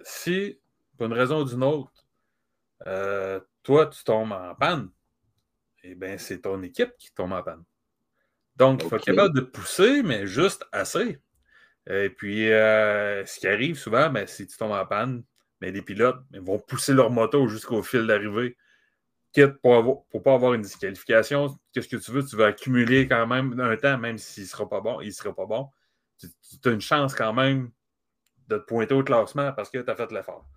si, 0.03 0.59
pour 0.97 1.05
une 1.05 1.13
raison 1.13 1.41
ou 1.41 1.45
d'une 1.45 1.63
autre, 1.63 1.91
toi, 3.61 3.85
tu 3.85 4.03
tombes 4.03 4.31
en 4.31 4.55
panne, 4.55 4.89
eh 5.83 5.93
bien, 5.93 6.17
c'est 6.17 6.41
ton 6.41 6.63
équipe 6.63 6.97
qui 6.97 7.13
tombe 7.13 7.33
en 7.33 7.43
panne. 7.43 7.63
Donc, 8.55 8.81
il 8.81 8.89
faut 8.89 8.95
Ok. 8.95 9.01
être 9.01 9.05
capable 9.05 9.35
de 9.35 9.41
pousser, 9.41 10.01
mais 10.01 10.25
juste 10.25 10.65
assez. 10.71 11.21
Et 11.89 12.09
puis, 12.09 12.51
euh, 12.51 13.25
ce 13.25 13.39
qui 13.39 13.47
arrive 13.47 13.77
souvent, 13.77 14.09
ben, 14.09 14.27
si 14.27 14.45
tu 14.45 14.57
tombes 14.57 14.71
en 14.71 14.85
panne, 14.85 15.23
ben, 15.61 15.73
les 15.73 15.81
pilotes 15.81 16.19
ils 16.33 16.41
vont 16.41 16.59
pousser 16.59 16.93
leur 16.93 17.09
moto 17.09 17.47
jusqu'au 17.47 17.81
fil 17.81 18.05
d'arrivée. 18.07 18.57
Quitte 19.33 19.61
pour 19.61 20.05
ne 20.13 20.19
pas 20.19 20.33
avoir 20.33 20.53
une 20.53 20.61
disqualification, 20.61 21.57
qu'est-ce 21.73 21.87
que 21.87 21.97
tu 21.97 22.11
veux? 22.11 22.25
Tu 22.25 22.35
veux 22.35 22.45
accumuler 22.45 23.07
quand 23.07 23.27
même 23.27 23.59
un 23.59 23.75
temps, 23.77 23.97
même 23.97 24.17
s'il 24.17 24.43
ne 24.43 24.47
sera 24.47 24.67
pas 24.67 24.81
bon, 24.81 25.01
il 25.01 25.13
sera 25.13 25.33
pas 25.33 25.45
bon. 25.45 25.69
Tu, 26.19 26.27
tu 26.61 26.69
as 26.69 26.71
une 26.71 26.81
chance 26.81 27.13
quand 27.13 27.33
même 27.33 27.71
de 28.47 28.57
te 28.57 28.63
pointer 28.65 28.93
au 28.93 29.03
classement 29.03 29.51
parce 29.53 29.69
que 29.69 29.79
tu 29.79 29.89
as 29.89 29.95
fait 29.95 30.11
l'effort. 30.11 30.47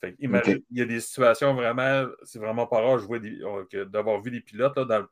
Fait 0.00 0.14
imagine, 0.20 0.60
il 0.70 0.78
y 0.78 0.82
a 0.82 0.84
des 0.84 1.00
situations 1.00 1.54
vraiment, 1.54 2.06
c'est 2.22 2.38
vraiment 2.38 2.66
pas 2.66 2.80
rare 2.80 3.00
euh, 3.10 3.84
d'avoir 3.86 4.20
vu 4.20 4.30
des 4.30 4.40
pilotes 4.40 4.76
là, 4.76 4.84
dans, 4.84 5.06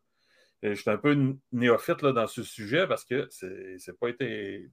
je 0.63 0.75
suis 0.75 0.91
un 0.91 0.97
peu 0.97 1.17
néophyte 1.53 2.03
là, 2.03 2.13
dans 2.13 2.27
ce 2.27 2.43
sujet 2.43 2.87
parce 2.87 3.05
que 3.05 3.27
c'est 3.31 3.99
pas 3.99 4.09
été. 4.09 4.71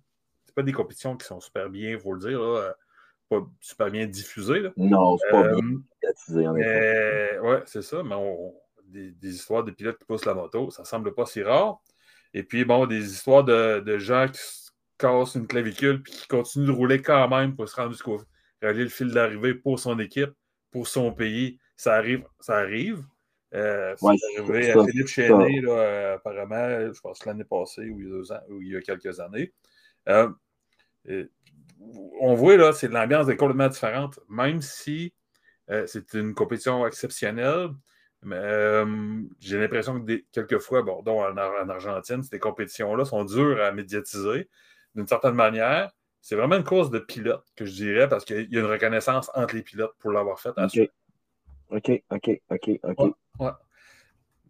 C'est 0.54 0.62
pas 0.62 0.66
des 0.66 0.72
compétitions 0.72 1.18
qui 1.18 1.26
sont 1.26 1.40
super 1.40 1.68
bien, 1.68 1.94
il 1.94 2.00
faut 2.00 2.14
le 2.14 2.20
dire, 2.20 2.40
là, 2.40 2.60
euh, 2.60 2.74
pas 3.28 3.48
super 3.60 3.90
bien 3.90 4.06
diffusées. 4.06 4.60
là. 4.60 4.70
Non, 4.78 5.18
c'est 5.18 5.32
pas 5.32 5.42
Euh, 5.48 5.56
bien 5.56 6.50
en 6.52 6.56
effet. 6.56 7.32
mais 7.34 7.40
ouais, 7.40 7.64
c'est 7.66 7.82
ça, 7.82 8.04
mais 8.04 8.14
on- 8.14 8.54
des, 8.86 9.10
des 9.14 9.34
histoires 9.34 9.64
de 9.64 9.72
pilotes 9.72 9.98
qui 9.98 10.06
poussent 10.06 10.26
la 10.26 10.36
moto, 10.36 10.70
ça 10.70 10.86
semble 10.86 11.16
pas 11.16 11.26
si 11.26 11.42
rare. 11.42 11.82
Et 12.36 12.44
puis, 12.44 12.66
bon, 12.66 12.86
des 12.86 13.12
histoires 13.12 13.44
de, 13.44 13.80
de 13.80 13.98
gens 13.98 14.28
qui 14.28 14.40
se 14.40 14.70
cassent 15.00 15.34
une 15.34 15.48
clavicule 15.48 16.04
puis 16.04 16.14
qui 16.14 16.28
continuent 16.28 16.68
de 16.68 16.72
rouler 16.72 17.02
quand 17.02 17.28
même 17.28 17.56
pour 17.56 17.68
se 17.68 17.76
rendre 17.76 17.94
jusqu'au 17.94 18.22
rallier 18.62 18.84
le 18.84 18.90
fil 18.90 19.10
d'arrivée 19.12 19.56
pour 19.56 19.80
son 19.80 19.98
équipe, 19.98 20.34
pour 20.70 20.88
son 20.88 21.12
pays. 21.12 21.58
Ça 21.76 21.96
arrive, 21.96 22.24
ça 22.40 22.58
arrive. 22.58 23.04
Euh, 23.56 23.96
Ouais, 24.02 24.16
c'est 24.18 24.40
arrivé 24.42 24.64
ça, 24.64 24.80
à 24.80 24.86
Philippe 24.86 25.08
Chéné, 25.08 25.62
là, 25.62 25.72
euh, 25.72 26.16
apparemment, 26.16 26.94
je 26.94 27.00
pense 27.02 27.26
l'année 27.26 27.44
passée 27.44 27.90
ou 27.90 28.00
il 28.00 28.06
y 28.06 28.10
a 28.10 28.12
deux 28.12 28.32
ans, 28.32 28.42
ou 28.50 28.62
il 28.62 28.68
y 28.70 28.76
a 28.76 28.82
quelques 28.82 29.20
années. 29.20 29.54
Euh, 30.10 30.30
euh, 31.10 31.30
on 32.20 32.34
voit 32.34 32.58
là, 32.58 32.74
c'est 32.74 32.88
l'ambiance 32.88 33.28
est 33.30 33.36
complètement 33.36 33.68
différente, 33.68 34.20
même 34.30 34.62
si 34.62 35.14
euh, 35.70 35.86
c'est 35.88 36.14
une 36.14 36.34
compétition 36.34 36.86
exceptionnelle. 36.88 37.70
Euh, 38.26 39.22
j'ai 39.40 39.60
l'impression 39.60 40.00
que 40.00 40.06
des, 40.06 40.26
quelquefois, 40.32 40.82
bon, 40.82 41.02
dont 41.04 41.22
en, 41.22 41.38
en 41.38 41.70
Argentine, 41.70 42.24
ces 42.24 42.40
compétitions-là 42.40 43.06
sont 43.06 43.26
dures 43.26 43.62
à 43.62 43.72
médiatiser 43.72 44.50
d'une 44.96 45.08
certaine 45.08 45.36
manière. 45.36 45.92
C'est 46.22 46.36
vraiment 46.36 46.56
une 46.56 46.64
course 46.64 46.90
de 46.90 47.00
pilote, 47.00 47.44
que 47.58 47.66
je 47.66 47.74
dirais, 47.74 48.08
parce 48.08 48.24
qu'il 48.24 48.50
y 48.50 48.58
a 48.58 48.62
une 48.62 48.66
reconnaissance 48.66 49.30
entre 49.34 49.56
les 49.56 49.62
pilotes 49.62 49.94
pour 50.00 50.12
l'avoir 50.12 50.40
fait. 50.40 50.52
OK. 50.58 50.90
OK, 51.70 52.04
OK, 52.12 52.42
OK, 52.50 52.80
OK. 52.84 53.00
Ouais. 53.00 53.14
Ouais. 53.40 53.52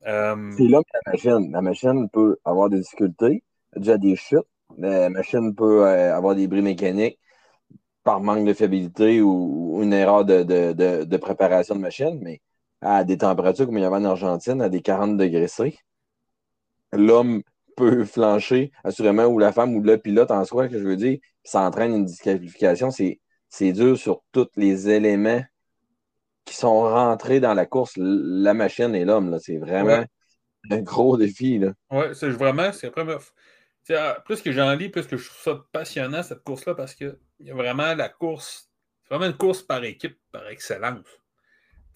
Euh, 0.06 0.52
C'est 0.58 0.68
là 0.68 0.82
que 0.84 0.90
la 0.94 1.12
machine, 1.12 1.52
la 1.52 1.62
machine 1.62 2.10
peut 2.10 2.38
avoir 2.46 2.70
des 2.70 2.80
difficultés, 2.80 3.44
déjà 3.76 3.98
des 3.98 4.16
chutes. 4.16 4.40
La 4.78 5.10
machine 5.10 5.56
peut 5.56 5.86
euh, 5.88 6.16
avoir 6.16 6.36
des 6.36 6.48
bris 6.48 6.62
mécaniques 6.62 7.20
par 8.04 8.22
manque 8.22 8.46
de 8.48 8.54
fiabilité 8.54 9.22
ou, 9.22 9.78
ou 9.78 9.84
une 9.84 9.94
erreur 9.94 10.26
de, 10.26 10.44
de, 10.44 10.74
de, 10.74 11.04
de 11.06 11.18
préparation 11.18 11.76
de 11.76 11.82
machine, 11.82 12.20
mais 12.22 12.42
à 12.82 13.04
des 13.04 13.18
températures 13.20 13.66
comme 13.68 13.78
il 13.78 13.82
y 13.84 13.86
avait 13.86 13.98
en 13.98 14.06
Argentine, 14.06 14.62
à 14.62 14.70
des 14.70 14.82
40 14.82 15.18
degrés 15.18 15.48
C, 15.48 15.78
l'homme 16.94 17.42
peut 17.76 18.06
flancher, 18.06 18.72
assurément, 18.84 19.26
ou 19.26 19.40
la 19.40 19.52
femme 19.52 19.76
ou 19.76 19.82
le 19.82 19.98
pilote 19.98 20.32
en 20.32 20.46
soi, 20.46 20.68
que 20.68 20.78
je 20.80 20.84
veux 20.84 20.96
dire, 20.96 21.20
ça 21.44 21.62
entraîne 21.62 21.94
une 21.94 22.06
disqualification. 22.06 22.92
C'est, 22.92 23.20
dur 23.74 23.98
sur 23.98 24.22
tous 24.32 24.48
les 24.56 24.90
éléments 24.90 25.44
qui 26.46 26.56
sont 26.56 26.82
rentrés 26.82 27.40
dans 27.40 27.54
la 27.54 27.66
course, 27.66 27.94
la 27.98 28.54
machine 28.54 28.96
et 28.96 29.06
l'homme. 29.06 29.38
C'est 29.40 29.58
vraiment 29.58 29.90
Ouais. 29.90 30.08
un 30.72 30.82
gros 30.82 31.18
défi. 31.18 31.62
Oui, 31.92 32.06
c'est 32.14 32.30
vraiment, 32.30 32.72
c'est 32.74 32.88
la 32.88 32.92
première 32.92 33.22
fois. 33.22 33.36
Ah, 33.90 34.22
Plus 34.26 34.42
que 34.42 34.52
j'en 34.52 34.74
lis, 34.76 34.90
plus 34.90 35.08
que 35.08 35.18
je 35.18 35.26
trouve 35.26 35.42
ça 35.42 35.66
passionnant, 35.72 36.24
cette 36.24 36.44
course-là, 36.44 36.76
parce 36.76 36.96
qu'il 36.96 37.18
y 37.40 37.52
a 37.52 37.54
vraiment 37.54 37.94
la 37.96 38.10
course, 38.10 38.70
c'est 39.04 39.14
vraiment 39.14 39.30
une 39.30 39.38
course 39.38 39.62
par 39.62 39.84
équipe, 39.84 40.18
par 40.32 40.48
excellence. 40.48 41.06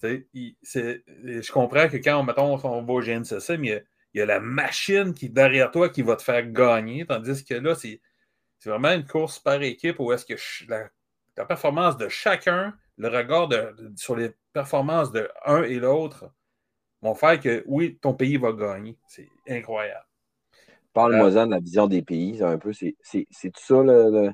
Je 0.02 1.52
comprends 1.52 1.88
que 1.88 1.96
quand, 1.96 2.20
on 2.20 2.82
va 2.82 2.92
au 2.92 3.00
GNCC, 3.00 3.54
il 3.54 3.84
y 4.14 4.20
a, 4.20 4.26
la 4.26 4.40
machine 4.40 5.14
qui 5.14 5.26
est 5.26 5.30
derrière 5.30 5.70
toi 5.70 5.88
qui 5.88 6.02
va 6.02 6.16
te 6.16 6.22
faire 6.22 6.46
gagner, 6.50 7.06
tandis 7.06 7.44
que 7.44 7.54
là, 7.54 7.74
c'est 7.74 8.00
vraiment 8.64 8.92
une 8.92 9.06
course 9.06 9.38
par 9.38 9.62
équipe 9.62 9.98
où 9.98 10.12
est-ce 10.12 10.26
que 10.26 10.34
la, 10.68 10.90
performance 11.46 11.96
de 11.96 12.08
chacun, 12.08 12.76
le 12.96 13.08
regard 13.08 13.48
sur 13.96 14.16
les 14.16 14.32
performances 14.52 15.12
de 15.12 15.30
un 15.44 15.62
et 15.62 15.76
l'autre 15.76 16.32
vont 17.00 17.14
faire 17.14 17.38
que, 17.38 17.62
oui, 17.66 17.96
ton 18.00 18.12
pays 18.14 18.36
va 18.36 18.52
gagner. 18.52 18.98
C'est 19.06 19.28
incroyable. 19.48 20.07
Parle-moi-en 20.98 21.46
de 21.46 21.52
la 21.52 21.60
vision 21.60 21.86
des 21.86 22.02
pays. 22.02 22.38
C'est 22.38 22.44
un 22.44 22.58
peu, 22.58 22.72
c'est, 22.72 22.96
ça 23.02 23.82
le, 23.84 24.32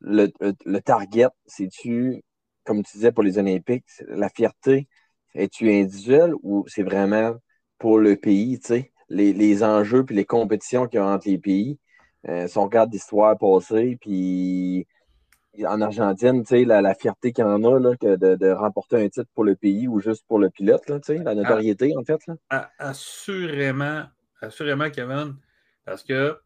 le, 0.00 0.30
le, 0.40 0.52
le- 0.66 0.80
target? 0.82 1.28
C'est-tu, 1.46 2.22
comme 2.64 2.82
tu 2.82 2.98
disais 2.98 3.12
pour 3.12 3.22
les 3.22 3.38
Olympiques, 3.38 3.86
la 4.06 4.28
fierté, 4.28 4.88
es-tu 5.34 5.70
individuel 5.72 6.34
ou 6.42 6.64
c'est 6.68 6.82
vraiment 6.82 7.34
pour 7.78 7.98
le 7.98 8.16
pays, 8.16 8.58
tu 8.60 8.66
sais? 8.66 8.92
Les, 9.08 9.32
les 9.32 9.64
enjeux 9.64 10.04
puis 10.04 10.14
les 10.14 10.26
compétitions 10.26 10.86
qu'il 10.86 10.98
y 10.98 11.02
a 11.02 11.06
entre 11.06 11.26
les 11.26 11.38
pays. 11.38 11.78
Euh, 12.28 12.46
si 12.46 12.58
on 12.58 12.64
regarde 12.64 12.92
l'histoire 12.92 13.38
passée, 13.38 13.96
puis 14.02 14.86
en 15.66 15.80
Argentine, 15.80 16.42
tu 16.42 16.48
sais, 16.48 16.64
la, 16.66 16.82
la 16.82 16.94
fierté 16.94 17.32
qu'il 17.32 17.42
y 17.42 17.48
en 17.48 17.64
a 17.64 17.80
là, 17.80 17.96
que 17.96 18.16
de, 18.16 18.34
de 18.34 18.50
remporter 18.50 18.96
un 19.02 19.08
titre 19.08 19.30
pour 19.34 19.44
le 19.44 19.56
pays 19.56 19.88
ou 19.88 19.98
juste 19.98 20.26
pour 20.28 20.38
le 20.38 20.50
pilote, 20.50 20.86
là, 20.90 21.00
tu 21.00 21.16
sais, 21.16 21.22
la 21.22 21.34
notoriété, 21.34 21.96
en 21.96 22.04
fait. 22.04 22.20
Là. 22.26 22.68
Assurément, 22.78 24.04
assurément, 24.42 24.90
Kevin, 24.90 25.36
parce 25.84 26.02
que, 26.02 26.38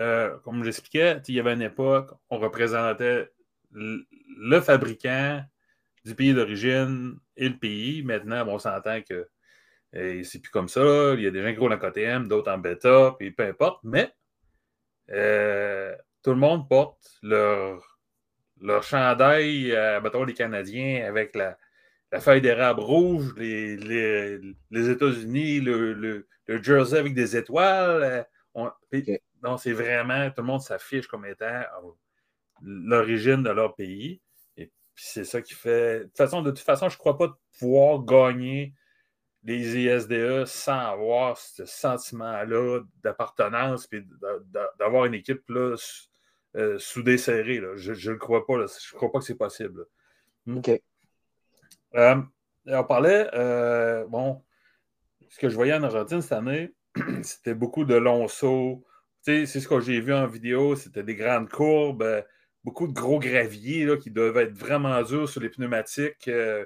euh, 0.00 0.38
comme 0.38 0.64
sais, 0.64 1.20
il 1.28 1.34
y 1.34 1.40
avait 1.40 1.54
une 1.54 1.62
époque, 1.62 2.10
on 2.30 2.38
représentait 2.38 3.30
le 3.72 4.60
fabricant 4.60 5.44
du 6.04 6.14
pays 6.14 6.34
d'origine 6.34 7.18
et 7.36 7.48
le 7.48 7.56
pays. 7.56 8.02
Maintenant, 8.02 8.46
on 8.48 8.58
s'entend 8.58 9.00
que 9.02 9.28
euh, 9.94 10.22
c'est 10.24 10.40
plus 10.40 10.50
comme 10.50 10.68
ça. 10.68 11.14
Il 11.14 11.20
y 11.22 11.26
a 11.26 11.30
des 11.30 11.42
gens 11.42 11.52
qui 11.52 11.58
roulent 11.58 11.72
en 11.72 11.78
KTM, 11.78 12.28
d'autres 12.28 12.50
en 12.50 12.58
bêta, 12.58 13.14
puis 13.18 13.30
peu 13.30 13.44
importe, 13.44 13.80
mais 13.84 14.12
euh, 15.10 15.94
tout 16.22 16.30
le 16.30 16.36
monde 16.36 16.68
porte 16.68 17.18
leur, 17.22 17.98
leur 18.60 18.82
chandail, 18.82 19.72
euh, 19.72 20.00
les 20.26 20.34
Canadiens, 20.34 21.06
avec 21.06 21.34
la, 21.34 21.56
feuille 22.20 22.40
d'érable 22.40 22.80
rouge, 22.80 23.34
les, 23.36 23.76
les, 23.76 24.90
États-Unis, 24.90 25.60
le, 25.60 25.92
le, 25.92 26.26
le 26.46 26.62
jersey 26.62 26.98
avec 26.98 27.14
des 27.14 27.36
étoiles. 27.36 28.26
On-. 28.54 28.70
Non, 29.42 29.56
c'est 29.56 29.72
vraiment, 29.72 30.28
tout 30.30 30.40
le 30.42 30.46
monde 30.46 30.60
s'affiche 30.60 31.06
comme 31.06 31.24
étant 31.24 31.46
euh, 31.46 31.90
l'origine 32.62 33.42
de 33.42 33.50
leur 33.50 33.74
pays. 33.74 34.20
Et 34.56 34.66
puis 34.94 35.04
c'est 35.06 35.24
ça 35.24 35.42
qui 35.42 35.54
fait. 35.54 36.00
De 36.00 36.04
toute 36.04 36.16
façon, 36.16 36.42
de 36.42 36.50
toute 36.50 36.58
façon, 36.64 36.88
je 36.88 36.96
ne 36.96 36.98
crois 36.98 37.16
pas 37.16 37.38
pouvoir 37.58 38.04
gagner 38.04 38.74
les 39.44 39.76
ISDE 39.78 40.44
sans 40.46 40.78
avoir 40.78 41.38
ce 41.38 41.64
sentiment-là 41.64 42.80
d'appartenance 43.02 43.88
et 43.92 44.02
d'avoir 44.78 45.04
une 45.04 45.14
équipe 45.14 45.48
là, 45.48 45.76
euh, 46.56 46.78
soudée 46.78 47.18
serrée. 47.18 47.60
là. 47.60 47.76
Je 47.76 47.92
ne 47.92 48.12
le 48.12 48.18
crois 48.18 48.44
pas. 48.46 48.58
là. 48.58 48.66
Je 48.66 48.94
ne 48.94 48.96
crois 48.96 49.12
pas 49.12 49.20
que 49.20 49.24
c'est 49.24 49.36
possible. 49.36 49.86
là. 50.46 50.54
OK. 50.56 50.70
Euh, 51.94 52.22
on 52.66 52.84
parlait, 52.84 53.30
euh, 53.34 54.06
bon, 54.06 54.42
ce 55.30 55.38
que 55.38 55.48
je 55.48 55.54
voyais 55.54 55.74
en 55.74 55.82
Argentine 55.82 56.20
cette 56.20 56.32
année, 56.32 56.74
c'était 57.22 57.54
beaucoup 57.54 57.84
de 57.84 57.94
longs 57.94 58.28
sauts. 58.28 58.84
C'est 59.22 59.46
ce 59.46 59.68
que 59.68 59.80
j'ai 59.80 60.00
vu 60.00 60.14
en 60.14 60.26
vidéo, 60.26 60.74
c'était 60.76 61.02
des 61.02 61.14
grandes 61.14 61.50
courbes, 61.50 62.02
euh, 62.02 62.22
beaucoup 62.64 62.86
de 62.86 62.94
gros 62.94 63.18
graviers 63.18 63.84
là, 63.84 63.96
qui 63.96 64.10
devaient 64.10 64.44
être 64.44 64.56
vraiment 64.56 65.02
durs 65.02 65.28
sur 65.28 65.40
les 65.40 65.50
pneumatiques. 65.50 66.28
euh, 66.28 66.64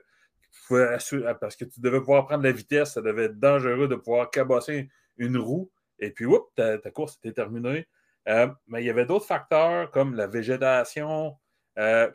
ah, 0.70 1.34
parce 1.34 1.56
que 1.56 1.64
tu 1.64 1.80
devais 1.80 1.98
pouvoir 1.98 2.26
prendre 2.26 2.44
la 2.44 2.52
vitesse, 2.52 2.92
ça 2.92 3.02
devait 3.02 3.24
être 3.24 3.38
dangereux 3.38 3.88
de 3.88 3.96
pouvoir 3.96 4.30
cabasser 4.30 4.88
une 5.16 5.36
roue. 5.36 5.70
Et 5.98 6.10
puis, 6.10 6.24
oups, 6.24 6.52
ta, 6.54 6.78
course 6.90 7.18
était 7.18 7.32
terminée. 7.32 7.86
Euh, 8.28 8.48
mais 8.68 8.82
il 8.82 8.86
y 8.86 8.90
avait 8.90 9.06
d'autres 9.06 9.26
facteurs 9.26 9.90
comme 9.90 10.14
la 10.14 10.26
végétation 10.26 11.36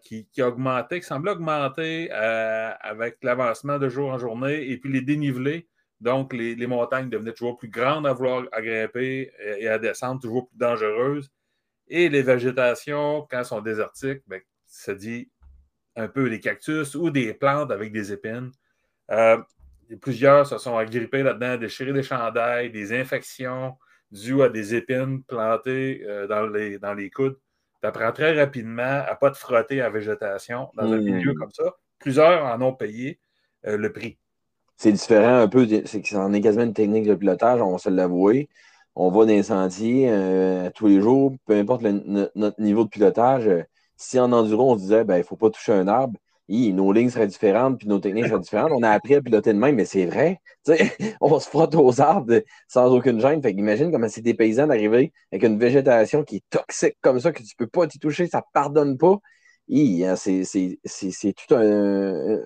qui, 0.03 0.27
augmentait, 0.41 0.99
qui 1.01 1.05
semblait 1.05 1.31
augmenter 1.31 2.09
avec 2.11 3.17
l'avancement 3.23 3.79
de 3.79 3.89
jour 3.89 4.11
en 4.11 4.17
journée 4.17 4.69
et 4.71 4.77
puis 4.77 4.91
les 4.91 5.01
dénivelés. 5.01 5.67
Donc, 5.99 6.33
les, 6.33 6.55
les, 6.55 6.67
montagnes 6.67 7.09
devenaient 7.09 7.33
toujours 7.33 7.57
plus 7.57 7.69
grandes 7.69 8.05
à 8.05 8.13
vouloir 8.13 8.43
à 8.51 8.61
grimper 8.61 9.31
et 9.59 9.67
à 9.67 9.79
descendre, 9.79 10.21
toujours 10.21 10.47
plus 10.47 10.57
dangereuses. 10.57 11.31
Et 11.87 12.09
les 12.09 12.21
végétations, 12.21 13.25
quand 13.29 13.39
elles 13.39 13.45
sont 13.45 13.61
désertiques, 13.61 14.21
ben, 14.27 14.41
ça 14.65 14.93
dit 14.93 15.31
un 15.95 16.07
peu 16.07 16.29
des 16.29 16.39
cactus 16.39 16.95
ou 16.95 17.09
des 17.09 17.33
plantes 17.33 17.71
avec 17.71 17.91
des 17.91 18.13
épines. 18.13 18.51
Euh, 19.11 19.37
plusieurs 20.01 20.45
se 20.45 20.57
sont 20.57 20.77
agrippés 20.77 21.23
là-dedans, 21.23 21.57
déchirés 21.57 21.93
des 21.93 22.03
chandails, 22.03 22.71
des 22.71 22.93
infections 22.93 23.77
dues 24.11 24.41
à 24.41 24.49
des 24.49 24.75
épines 24.75 25.23
plantées 25.23 26.03
euh, 26.05 26.27
dans, 26.27 26.45
les, 26.47 26.77
dans 26.77 26.93
les 26.93 27.09
coudes. 27.09 27.37
Tu 27.81 27.87
apprends 27.87 28.11
très 28.11 28.37
rapidement 28.39 28.83
à 28.83 29.11
ne 29.11 29.17
pas 29.17 29.31
te 29.31 29.37
frotter 29.37 29.81
à 29.81 29.85
la 29.85 29.89
végétation 29.89 30.69
dans 30.75 30.91
un 30.91 30.97
milieu 30.97 31.33
Hmm. 31.33 31.37
comme 31.37 31.51
ça. 31.51 31.75
Plusieurs 31.99 32.45
en 32.45 32.61
ont 32.61 32.73
payé 32.73 33.19
euh, 33.65 33.77
le 33.77 33.91
prix. 33.91 34.17
C'est 34.77 34.91
différent 34.91 35.39
un 35.39 35.47
peu, 35.47 35.67
c'est 35.85 36.01
que 36.01 36.07
c'en 36.07 36.31
est 36.33 36.41
quasiment 36.41 36.65
une 36.65 36.73
technique 36.73 37.05
de 37.05 37.15
pilotage, 37.15 37.61
on 37.61 37.71
va 37.71 37.77
se 37.79 37.89
l'avouer. 37.89 38.47
On 38.95 39.09
va 39.11 39.21
dans 39.25 39.31
les 39.31 39.43
sentiers 39.43 40.09
euh, 40.09 40.69
tous 40.75 40.87
les 40.87 41.01
jours, 41.01 41.33
peu 41.45 41.55
importe 41.55 41.81
notre 41.83 42.61
niveau 42.61 42.83
de 42.83 42.89
pilotage. 42.89 43.47
euh, 43.47 43.63
si 43.95 44.19
en 44.19 44.31
enduro, 44.31 44.71
on 44.71 44.75
se 44.77 44.81
disait, 44.83 45.03
ben, 45.03 45.15
il 45.15 45.19
ne 45.19 45.23
faut 45.23 45.35
pas 45.35 45.49
toucher 45.49 45.73
un 45.73 45.87
arbre, 45.87 46.19
hi, 46.47 46.73
nos 46.73 46.91
lignes 46.93 47.09
seraient 47.09 47.27
différentes, 47.27 47.79
puis 47.79 47.87
nos 47.87 47.99
techniques 47.99 48.27
seraient 48.27 48.39
différentes. 48.39 48.71
On 48.71 48.83
a 48.83 48.91
appris 48.91 49.15
à 49.15 49.21
piloter 49.21 49.53
de 49.53 49.57
même, 49.59 49.75
mais 49.75 49.85
c'est 49.85 50.05
vrai. 50.05 50.39
Tu 50.65 50.75
sais, 50.75 50.91
on 51.21 51.39
se 51.39 51.47
frotte 51.49 51.75
aux 51.75 52.01
arbres 52.01 52.41
sans 52.67 52.93
aucune 52.93 53.19
gêne. 53.19 53.41
Fait 53.41 53.55
qu'imagine 53.55 53.91
comment 53.91 54.09
c'est 54.09 54.21
des 54.21 54.33
paysans 54.33 54.67
d'arriver 54.67 55.13
avec 55.31 55.43
une 55.43 55.57
végétation 55.57 56.23
qui 56.23 56.37
est 56.37 56.43
toxique 56.49 56.97
comme 57.01 57.19
ça, 57.19 57.31
que 57.31 57.39
tu 57.39 57.55
ne 57.59 57.65
peux 57.65 57.67
pas 57.67 57.87
t'y 57.87 57.99
toucher, 57.99 58.27
ça 58.27 58.39
ne 58.39 58.43
pardonne 58.53 58.97
pas. 58.97 59.19
Hein, 59.69 60.15
c'est 60.15 61.33
tout 61.35 61.55
un, 61.55 62.39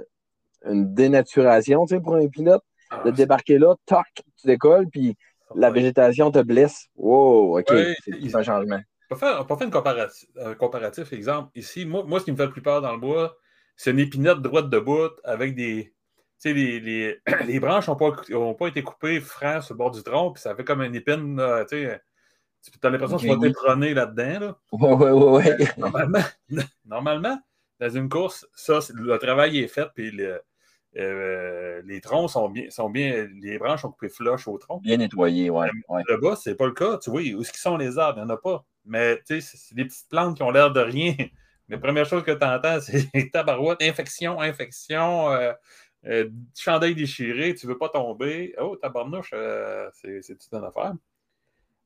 une 0.66 0.94
dénaturation 0.94 1.86
tu 1.86 1.96
sais, 1.96 2.02
pour 2.02 2.16
un 2.16 2.28
pilote 2.28 2.64
Ah, 2.92 3.04
de 3.06 3.12
débarquer 3.12 3.58
là, 3.58 3.76
toc, 3.86 4.06
tu 4.16 4.48
décolles, 4.48 4.88
puis 4.90 5.16
la 5.56 5.70
végétation 5.70 6.32
te 6.32 6.40
blesse. 6.40 6.88
Wow, 6.96 7.60
OK, 7.60 7.70
Ouais, 7.70 7.96
c'est 8.04 8.36
un 8.36 8.44
changement. 8.44 8.80
On 9.10 9.16
peut 9.16 9.20
faire, 9.20 9.42
on 9.42 9.46
peut 9.46 9.56
faire 9.56 9.66
une 9.68 9.74
comparatif, 9.74 10.30
un 10.40 10.54
comparatif, 10.54 11.12
exemple. 11.14 11.52
Ici, 11.56 11.86
moi, 11.86 12.04
moi, 12.04 12.20
ce 12.20 12.26
qui 12.26 12.32
me 12.32 12.38
fait 12.38 12.46
le 12.46 12.52
plus 12.52 12.62
peur 12.62 12.82
dans 12.82 12.94
le 12.94 13.00
bois, 13.00 13.38
c'est 13.76 13.92
une 13.92 14.00
épinette 14.00 14.40
droite 14.40 14.70
de 14.70 14.80
bout 14.80 15.12
avec 15.24 15.56
des. 15.56 15.94
Tu 16.42 16.50
sais, 16.50 16.54
les, 16.54 16.80
les, 16.80 17.20
les 17.46 17.60
branches 17.60 17.88
n'ont 17.88 17.96
pas, 17.96 18.12
ont 18.34 18.54
pas 18.56 18.68
été 18.68 18.84
coupées 18.84 19.20
franc 19.20 19.62
sur 19.62 19.74
le 19.74 19.78
bord 19.80 19.92
du 19.92 20.02
tronc, 20.04 20.32
puis 20.34 20.42
ça 20.42 20.56
fait 20.56 20.64
comme 20.64 20.82
une 20.82 20.96
épine, 20.96 21.36
là, 21.38 21.66
tu 21.66 21.84
sais. 21.84 22.02
Tu 22.62 22.72
as 22.84 22.90
l'impression 22.90 23.18
que 23.18 23.24
tu 23.24 23.28
vas 23.28 23.36
oui. 23.36 23.50
t'éperonner 23.50 23.94
là-dedans. 23.94 24.40
Là. 24.40 24.60
Ouais, 24.72 24.94
ouais, 24.94 25.12
ouais, 25.12 25.32
ouais. 25.32 25.68
Normalement, 25.78 26.20
normalement, 26.86 27.40
dans 27.80 27.90
une 27.90 28.10
course, 28.10 28.48
ça, 28.54 28.80
le 28.94 29.18
travail 29.18 29.60
est 29.60 29.68
fait, 29.68 29.88
puis 29.96 30.12
le- 30.12 30.42
euh, 30.98 31.82
les 31.86 32.02
troncs 32.02 32.30
sont 32.30 32.50
bien, 32.50 32.70
sont 32.70 32.90
bien. 32.90 33.28
Les 33.42 33.58
branches 33.58 33.82
sont 33.82 33.92
coupées 33.92 34.10
flush 34.10 34.48
au 34.48 34.58
tronc. 34.58 34.80
Bien 34.80 34.98
nettoyé, 34.98 35.50
ouais. 35.50 35.70
ouais. 35.90 36.04
Le 36.08 36.18
bas, 36.18 36.36
c'est 36.36 36.56
pas 36.56 36.66
le 36.66 36.74
cas. 36.74 36.98
Tu 36.98 37.10
vois, 37.10 37.22
où 37.22 37.44
qu'ils 37.44 37.56
sont 37.56 37.78
les 37.78 37.98
arbres? 37.98 38.20
Il 38.20 38.26
n'y 38.26 38.32
en 38.32 38.34
a 38.34 38.38
pas. 38.38 38.66
Mais 38.86 39.18
tu 39.26 39.42
sais, 39.42 39.58
c'est 39.58 39.76
des 39.76 39.86
petites 39.86 40.10
plantes 40.10 40.36
qui 40.38 40.44
ont 40.44 40.52
l'air 40.52 40.72
de 40.72 40.82
rien. 40.82 41.16
Mais 41.18 41.32
la 41.70 41.78
première 41.78 42.06
chose 42.06 42.24
que 42.24 42.32
tu 42.32 42.46
entends, 42.46 42.80
c'est 42.82 43.32
tabarouette, 43.32 43.82
infection, 43.82 44.42
infection, 44.42 45.30
euh, 45.32 45.54
euh, 46.06 46.30
chandail 46.58 46.96
déchiré, 46.96 47.54
tu 47.56 47.68
veux 47.68 47.78
pas 47.78 47.90
tomber. 47.90 48.54
Oh, 48.60 48.76
tabarnouche, 48.76 49.32
euh, 49.34 49.90
c'est 49.94 50.38
toute 50.38 50.52
une 50.52 50.64
affaire. 50.66 50.94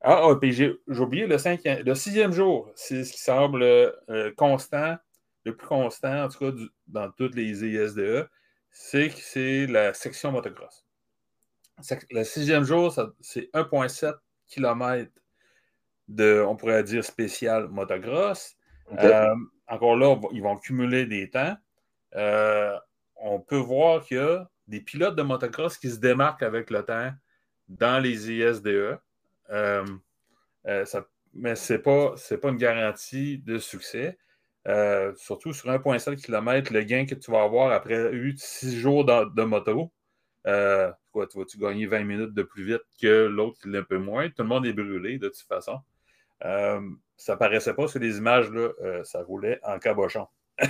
Ah, 0.02 0.28
ah, 0.30 0.36
puis 0.40 0.54
j'ai 0.54 0.76
oublié 0.88 1.26
le, 1.26 1.38
cinquième, 1.38 1.84
le 1.84 1.96
sixième 1.96 2.32
jour, 2.32 2.70
c'est 2.76 3.04
ce 3.04 3.12
qui 3.14 3.20
semble 3.20 3.64
euh, 3.64 4.32
constant, 4.38 4.98
le 5.46 5.56
plus 5.56 5.68
constant, 5.68 6.26
en 6.26 6.30
tout 6.30 6.38
cas, 6.40 6.52
du- 6.52 6.70
dans 6.88 7.10
toutes 7.12 7.34
les 7.36 7.64
ISDE, 7.66 8.28
c'est 8.78 9.08
que 9.10 9.20
c'est 9.22 9.68
la 9.68 9.94
section 9.94 10.34
motocross. 10.34 10.86
Le 12.12 12.24
sixième 12.26 12.66
jour, 12.66 12.94
c'est 13.22 13.50
1,7 13.54 14.16
km 14.48 15.10
de, 16.10 16.44
on 16.46 16.58
pourrait 16.58 16.84
dire, 16.84 17.04
spécial 17.06 17.70
motocross. 17.70 18.56
Euh, 19.00 19.36
encore 19.68 19.96
là, 19.96 20.14
va- 20.16 20.28
ils 20.34 20.42
vont 20.44 20.58
cumuler 20.58 21.06
des 21.06 21.30
temps. 21.30 21.56
Euh, 22.16 22.78
on 23.16 23.40
peut 23.40 23.56
voir 23.58 24.04
qu'il 24.04 24.18
y 24.18 24.20
a 24.20 24.50
des 24.68 24.82
pilotes 24.82 25.16
de 25.16 25.24
motocross 25.24 25.78
qui 25.78 25.90
se 25.90 25.98
démarquent 25.98 26.44
avec 26.44 26.70
le 26.70 26.84
temps 26.84 27.12
dans 27.70 28.00
les 28.04 28.30
ISDE. 28.30 29.00
Euh, 29.52 29.86
ça- 30.86 31.08
mais 31.34 31.56
ce 31.56 31.74
n'est 31.74 31.80
pas 31.80 32.50
une 32.50 32.58
garantie 32.58 33.38
de 33.40 33.58
succès. 33.58 34.18
Euh, 34.68 35.14
surtout 35.16 35.54
sur 35.54 35.70
1,7 35.70 36.16
km, 36.16 36.74
le 36.74 36.82
gain 36.84 37.06
que 37.06 37.16
tu 37.16 37.32
vas 37.32 37.44
avoir 37.44 37.72
après 37.72 38.12
6 38.36 38.80
jours 38.80 39.06
de, 39.06 39.44
moto, 39.44 39.92
euh, 40.48 40.92
quoi, 41.12 41.28
tu 41.28 41.38
vas-tu 41.38 41.58
gagner 41.58 41.86
20 41.86 42.04
minutes 42.04 42.34
de 42.34 42.44
plus 42.44 42.66
vite 42.66 42.82
que 43.02 43.26
l'autre 43.26 43.60
qui 43.62 43.70
l'a 43.70 43.80
un 43.80 43.84
peu 43.84 43.98
moins? 43.98 44.28
Tout 44.30 44.44
le 44.44 44.48
monde 44.50 44.66
est 44.66 44.74
brûlé 44.74 45.18
de 45.20 45.28
toute 45.30 45.48
façon. 45.48 45.80
Euh, 46.44 46.82
ça 47.18 47.38
paraissait 47.38 47.74
pas 47.74 47.88
sur 47.88 48.00
les 48.00 48.18
images, 48.18 48.50
là, 48.52 48.72
euh, 48.82 49.04
ça 49.04 49.24
roulait 49.24 49.60
en 49.64 49.80
cabochon. 49.80 50.28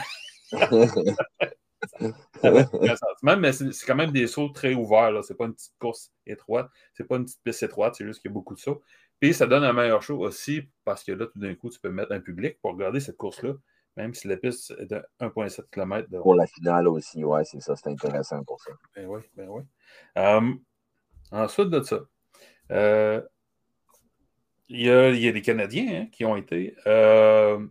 Mais 3.24 3.52
c'est 3.52 3.86
quand 3.86 3.96
même 3.96 4.12
des 4.12 4.28
sauts 4.28 4.50
très 4.50 4.74
ouverts. 4.74 5.12
là. 5.12 5.22
C'est 5.24 5.36
pas 5.36 5.46
une 5.46 5.54
petite 5.54 5.78
course 5.80 6.12
étroite. 6.26 6.70
C'est 6.94 7.08
pas 7.08 7.18
une 7.18 7.26
petite 7.26 7.42
piste 7.44 7.64
étroite. 7.64 7.96
C'est 7.96 8.06
juste 8.06 8.22
qu'il 8.22 8.30
y 8.30 8.34
a 8.34 8.36
beaucoup 8.36 8.56
de 8.56 8.60
sauts. 8.60 8.82
Puis 9.20 9.34
ça 9.34 9.48
donne 9.48 9.64
un 9.64 9.74
meilleur 9.74 10.02
show 10.02 10.20
aussi 10.20 10.64
parce 10.84 11.04
que 11.04 11.12
là, 11.12 11.26
tout 11.28 11.40
d'un 11.40 11.56
coup, 11.56 11.70
tu 11.70 11.80
peux 11.80 11.90
mettre 11.90 12.12
un 12.12 12.20
public 12.20 12.60
pour 12.62 12.72
regarder 12.72 13.00
cette 13.00 13.18
course-là, 13.18 13.54
même 13.98 14.14
si 14.14 14.28
la 14.28 14.38
piste 14.38 14.74
est 14.80 14.86
de 14.86 15.02
1,7 15.20 15.70
km 15.72 16.10
de 16.10 16.20
pour 16.20 16.36
la 16.36 16.48
finale 16.48 16.88
aussi, 16.88 17.24
ouais, 17.24 17.46
c'est 17.46 17.62
ça, 17.62 17.76
c'est 17.76 17.90
intéressant 17.90 18.44
pour 18.44 18.62
ça. 18.62 18.72
Ben 18.96 19.08
oui, 19.08 19.22
ben 19.36 19.48
oui. 19.50 19.64
Euh, 20.18 20.54
ensuite 21.32 21.70
de 21.70 21.82
ça, 21.82 22.00
euh, 22.72 23.22
il 24.68 24.82
y, 24.82 24.90
a, 24.90 25.10
il 25.10 25.20
y 25.20 25.28
a 25.28 25.32
des 25.32 25.42
Canadiens 25.42 26.02
hein, 26.02 26.08
qui 26.12 26.26
ont 26.26 26.36
été 26.36 26.76
euh, 26.88 27.66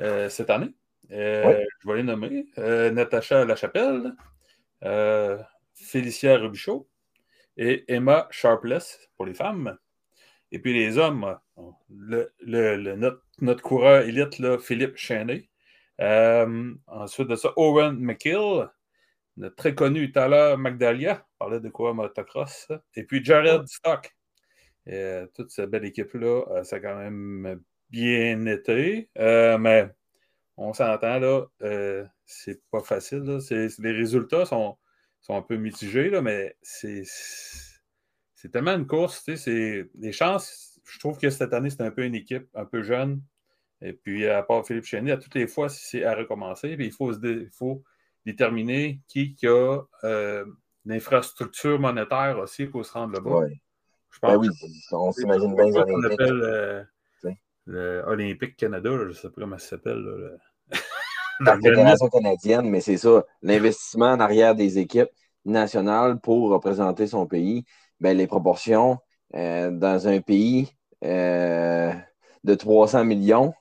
euh, 0.00 0.28
cette 0.28 0.50
année. 0.50 0.74
Ouais. 1.10 1.66
Je 1.80 1.88
vais 1.88 1.96
les 1.96 2.02
nommer. 2.02 2.46
Natacha 2.56 3.44
Lachapelle, 3.44 4.14
Félicia 5.74 6.36
Rubichaud 6.36 6.88
et 7.56 7.84
Emma 7.92 8.26
Sharpless 8.30 9.10
pour 9.16 9.26
les 9.26 9.34
femmes. 9.34 9.76
Et 10.52 10.58
puis 10.58 10.72
les 10.72 10.98
hommes, 10.98 11.38
le, 11.90 12.32
le- 12.40 12.76
le- 12.76 12.96
notre, 12.96 13.22
notre 13.40 13.62
coureur 13.62 14.02
élite, 14.02 14.38
là, 14.38 14.58
Philippe 14.58 14.96
Cheney. 14.96 15.48
Euh, 16.00 16.72
ensuite 16.86 17.28
de 17.28 17.36
ça, 17.36 17.52
Owen 17.56 17.98
McKill, 17.98 18.68
notre 19.36 19.56
très 19.56 19.74
connu 19.74 20.10
tout 20.12 20.18
à 20.20 20.28
l'heure, 20.28 20.56
Magdalia, 20.58 21.26
parlait 21.38 21.60
de 21.60 21.68
quoi 21.68 21.92
motocross. 21.94 22.68
Et 22.94 23.04
puis 23.04 23.24
Jared 23.24 23.66
Stock. 23.66 24.10
Euh, 24.88 25.26
toute 25.34 25.50
cette 25.50 25.68
belle 25.70 25.84
équipe-là, 25.84 26.44
euh, 26.50 26.62
ça 26.64 26.76
a 26.76 26.80
quand 26.80 26.96
même 26.96 27.60
bien 27.90 28.46
été. 28.46 29.10
Euh, 29.18 29.58
mais 29.58 29.88
on 30.56 30.72
s'entend 30.72 31.18
là, 31.18 31.44
euh, 31.62 32.04
c'est 32.24 32.60
pas 32.70 32.80
facile. 32.80 33.18
là. 33.24 33.40
C'est- 33.40 33.78
les 33.80 33.92
résultats 33.92 34.46
sont, 34.46 34.78
sont 35.20 35.36
un 35.36 35.42
peu 35.42 35.56
mitigés, 35.56 36.10
là, 36.10 36.22
mais 36.22 36.56
c'est. 36.62 37.02
C'est 38.48 38.52
tellement 38.52 38.74
une 38.76 38.86
course, 38.86 39.24
tu 39.24 39.36
sais, 39.36 39.36
c'est 39.36 39.90
les 40.00 40.10
chances. 40.10 40.80
Je 40.84 40.98
trouve 40.98 41.18
que 41.18 41.28
cette 41.28 41.52
année, 41.52 41.68
c'est 41.68 41.82
un 41.82 41.90
peu 41.90 42.02
une 42.06 42.14
équipe 42.14 42.48
un 42.54 42.64
peu 42.64 42.82
jeune. 42.82 43.20
Et 43.82 43.92
puis, 43.92 44.26
à 44.26 44.42
part 44.42 44.66
Philippe 44.66 44.86
Chénier, 44.86 45.12
à 45.12 45.16
toutes 45.18 45.34
les 45.34 45.46
fois, 45.46 45.68
si 45.68 45.84
c'est 45.84 46.04
à 46.04 46.14
recommencer, 46.14 46.74
puis 46.74 46.86
il 46.86 46.92
faut, 46.92 47.12
se 47.12 47.18
dé- 47.18 47.42
il 47.42 47.50
faut 47.50 47.84
déterminer 48.24 49.00
qui, 49.06 49.34
qui 49.34 49.46
a 49.46 49.82
euh, 50.04 50.46
l'infrastructure 50.86 51.78
monétaire 51.78 52.38
aussi 52.38 52.64
pour 52.64 52.86
se 52.86 52.92
rendre 52.94 53.12
là-bas. 53.12 53.30
Ouais. 53.36 53.60
Je 54.12 54.18
pense 54.18 54.32
Ben 54.32 54.38
oui, 54.38 54.48
que 54.48 54.54
c'est- 54.54 54.94
on 54.94 55.12
s'imagine 55.12 55.54
bien 55.54 55.70
ce 55.70 55.80
qu'on 55.80 56.02
appelle 56.04 56.40
euh, 56.42 56.84
le 57.66 58.02
Olympique 58.06 58.56
Canada, 58.56 58.88
là, 58.88 59.02
je 59.02 59.08
ne 59.08 59.12
sais 59.12 59.28
pas 59.28 59.42
comment 59.42 59.58
ça 59.58 59.68
s'appelle. 59.68 59.98
le- 59.98 60.38
La. 61.40 61.58
Fédération 61.60 62.08
canadienne, 62.08 62.70
mais 62.70 62.80
c'est 62.80 62.96
ça, 62.96 63.26
l'investissement 63.42 64.12
en 64.12 64.20
arrière 64.20 64.54
des 64.54 64.78
équipes 64.78 65.10
nationales 65.44 66.18
pour 66.18 66.48
représenter 66.48 67.06
son 67.06 67.26
pays, 67.26 67.64
ben, 68.00 68.16
les 68.16 68.26
proportions 68.26 68.98
euh, 69.34 69.70
dans 69.70 70.08
un 70.08 70.20
pays 70.20 70.68
euh, 71.04 71.92
de 72.44 72.54
300 72.54 73.04
millions 73.04 73.54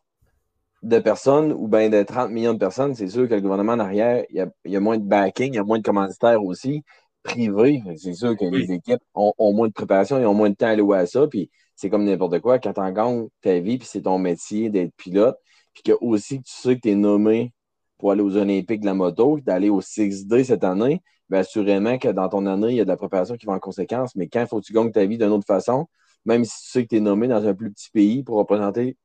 de 0.83 0.99
personnes 0.99 1.51
ou 1.53 1.67
bien 1.67 1.89
de 1.89 2.03
30 2.03 2.31
millions 2.31 2.53
de 2.53 2.59
personnes, 2.59 2.93
c'est 2.95 3.07
sûr 3.07 3.27
que 3.27 3.33
le 3.35 3.41
gouvernement 3.41 3.73
en 3.73 3.79
arrière, 3.79 4.23
il 4.29 4.37
y 4.37 4.41
a, 4.41 4.47
il 4.65 4.71
y 4.71 4.75
a 4.75 4.79
moins 4.79 4.97
de 4.97 5.03
backing, 5.03 5.53
il 5.53 5.55
y 5.55 5.59
a 5.59 5.63
moins 5.63 5.79
de 5.79 5.83
commanditaires 5.83 6.43
aussi 6.43 6.83
privés. 7.23 7.81
C'est 7.97 8.13
sûr 8.13 8.37
que 8.37 8.45
Oui. 8.51 8.67
les 8.67 8.71
équipes 8.71 9.01
ont, 9.15 9.33
ont 9.37 9.53
moins 9.53 9.67
de 9.67 9.73
préparation, 9.73 10.19
ils 10.19 10.25
ont 10.25 10.33
moins 10.35 10.49
de 10.49 10.55
temps 10.55 10.67
à 10.67 10.69
allouer 10.71 10.99
à 10.99 11.05
ça, 11.07 11.27
puis 11.27 11.49
c'est 11.75 11.89
comme 11.89 12.05
n'importe 12.05 12.39
quoi. 12.39 12.59
Quand 12.59 12.73
tu 12.73 12.93
gagnes 12.93 13.27
ta 13.41 13.59
vie, 13.59 13.77
puis 13.77 13.87
c'est 13.87 14.03
ton 14.03 14.19
métier 14.19 14.69
d'être 14.69 14.93
pilote, 14.95 15.37
puis 15.73 15.83
que 15.83 15.91
aussi 16.01 16.41
tu 16.41 16.51
sais 16.51 16.75
que 16.75 16.81
tu 16.81 16.89
es 16.91 16.95
nommé 16.95 17.53
pour 17.97 18.11
aller 18.11 18.21
aux 18.21 18.37
Olympiques 18.37 18.81
de 18.81 18.85
la 18.85 18.93
moto, 18.93 19.39
d'aller 19.39 19.69
au 19.69 19.81
6D 19.81 20.43
cette 20.43 20.63
année, 20.63 21.01
bien 21.29 21.39
assurément 21.39 21.97
que 21.97 22.09
dans 22.09 22.29
ton 22.29 22.45
année, 22.45 22.69
il 22.69 22.75
y 22.75 22.81
a 22.81 22.83
de 22.85 22.89
la 22.89 22.97
préparation 22.97 23.35
qui 23.35 23.45
va 23.45 23.53
en 23.53 23.59
conséquence, 23.59 24.15
mais 24.15 24.27
quand 24.27 24.41
il 24.41 24.47
faut 24.47 24.59
que 24.59 24.65
tu 24.65 24.73
gagnes 24.73 24.91
ta 24.91 25.05
vie 25.05 25.17
d'une 25.17 25.29
autre 25.31 25.45
façon, 25.45 25.87
même 26.25 26.45
si 26.45 26.63
tu 26.63 26.69
sais 26.69 26.83
que 26.83 26.89
tu 26.89 26.97
es 26.97 26.99
nommé 26.99 27.27
dans 27.27 27.45
un 27.45 27.53
plus 27.53 27.71
petit 27.71 27.89
pays 27.91 28.23
pour 28.23 28.37
représenter 28.37 28.97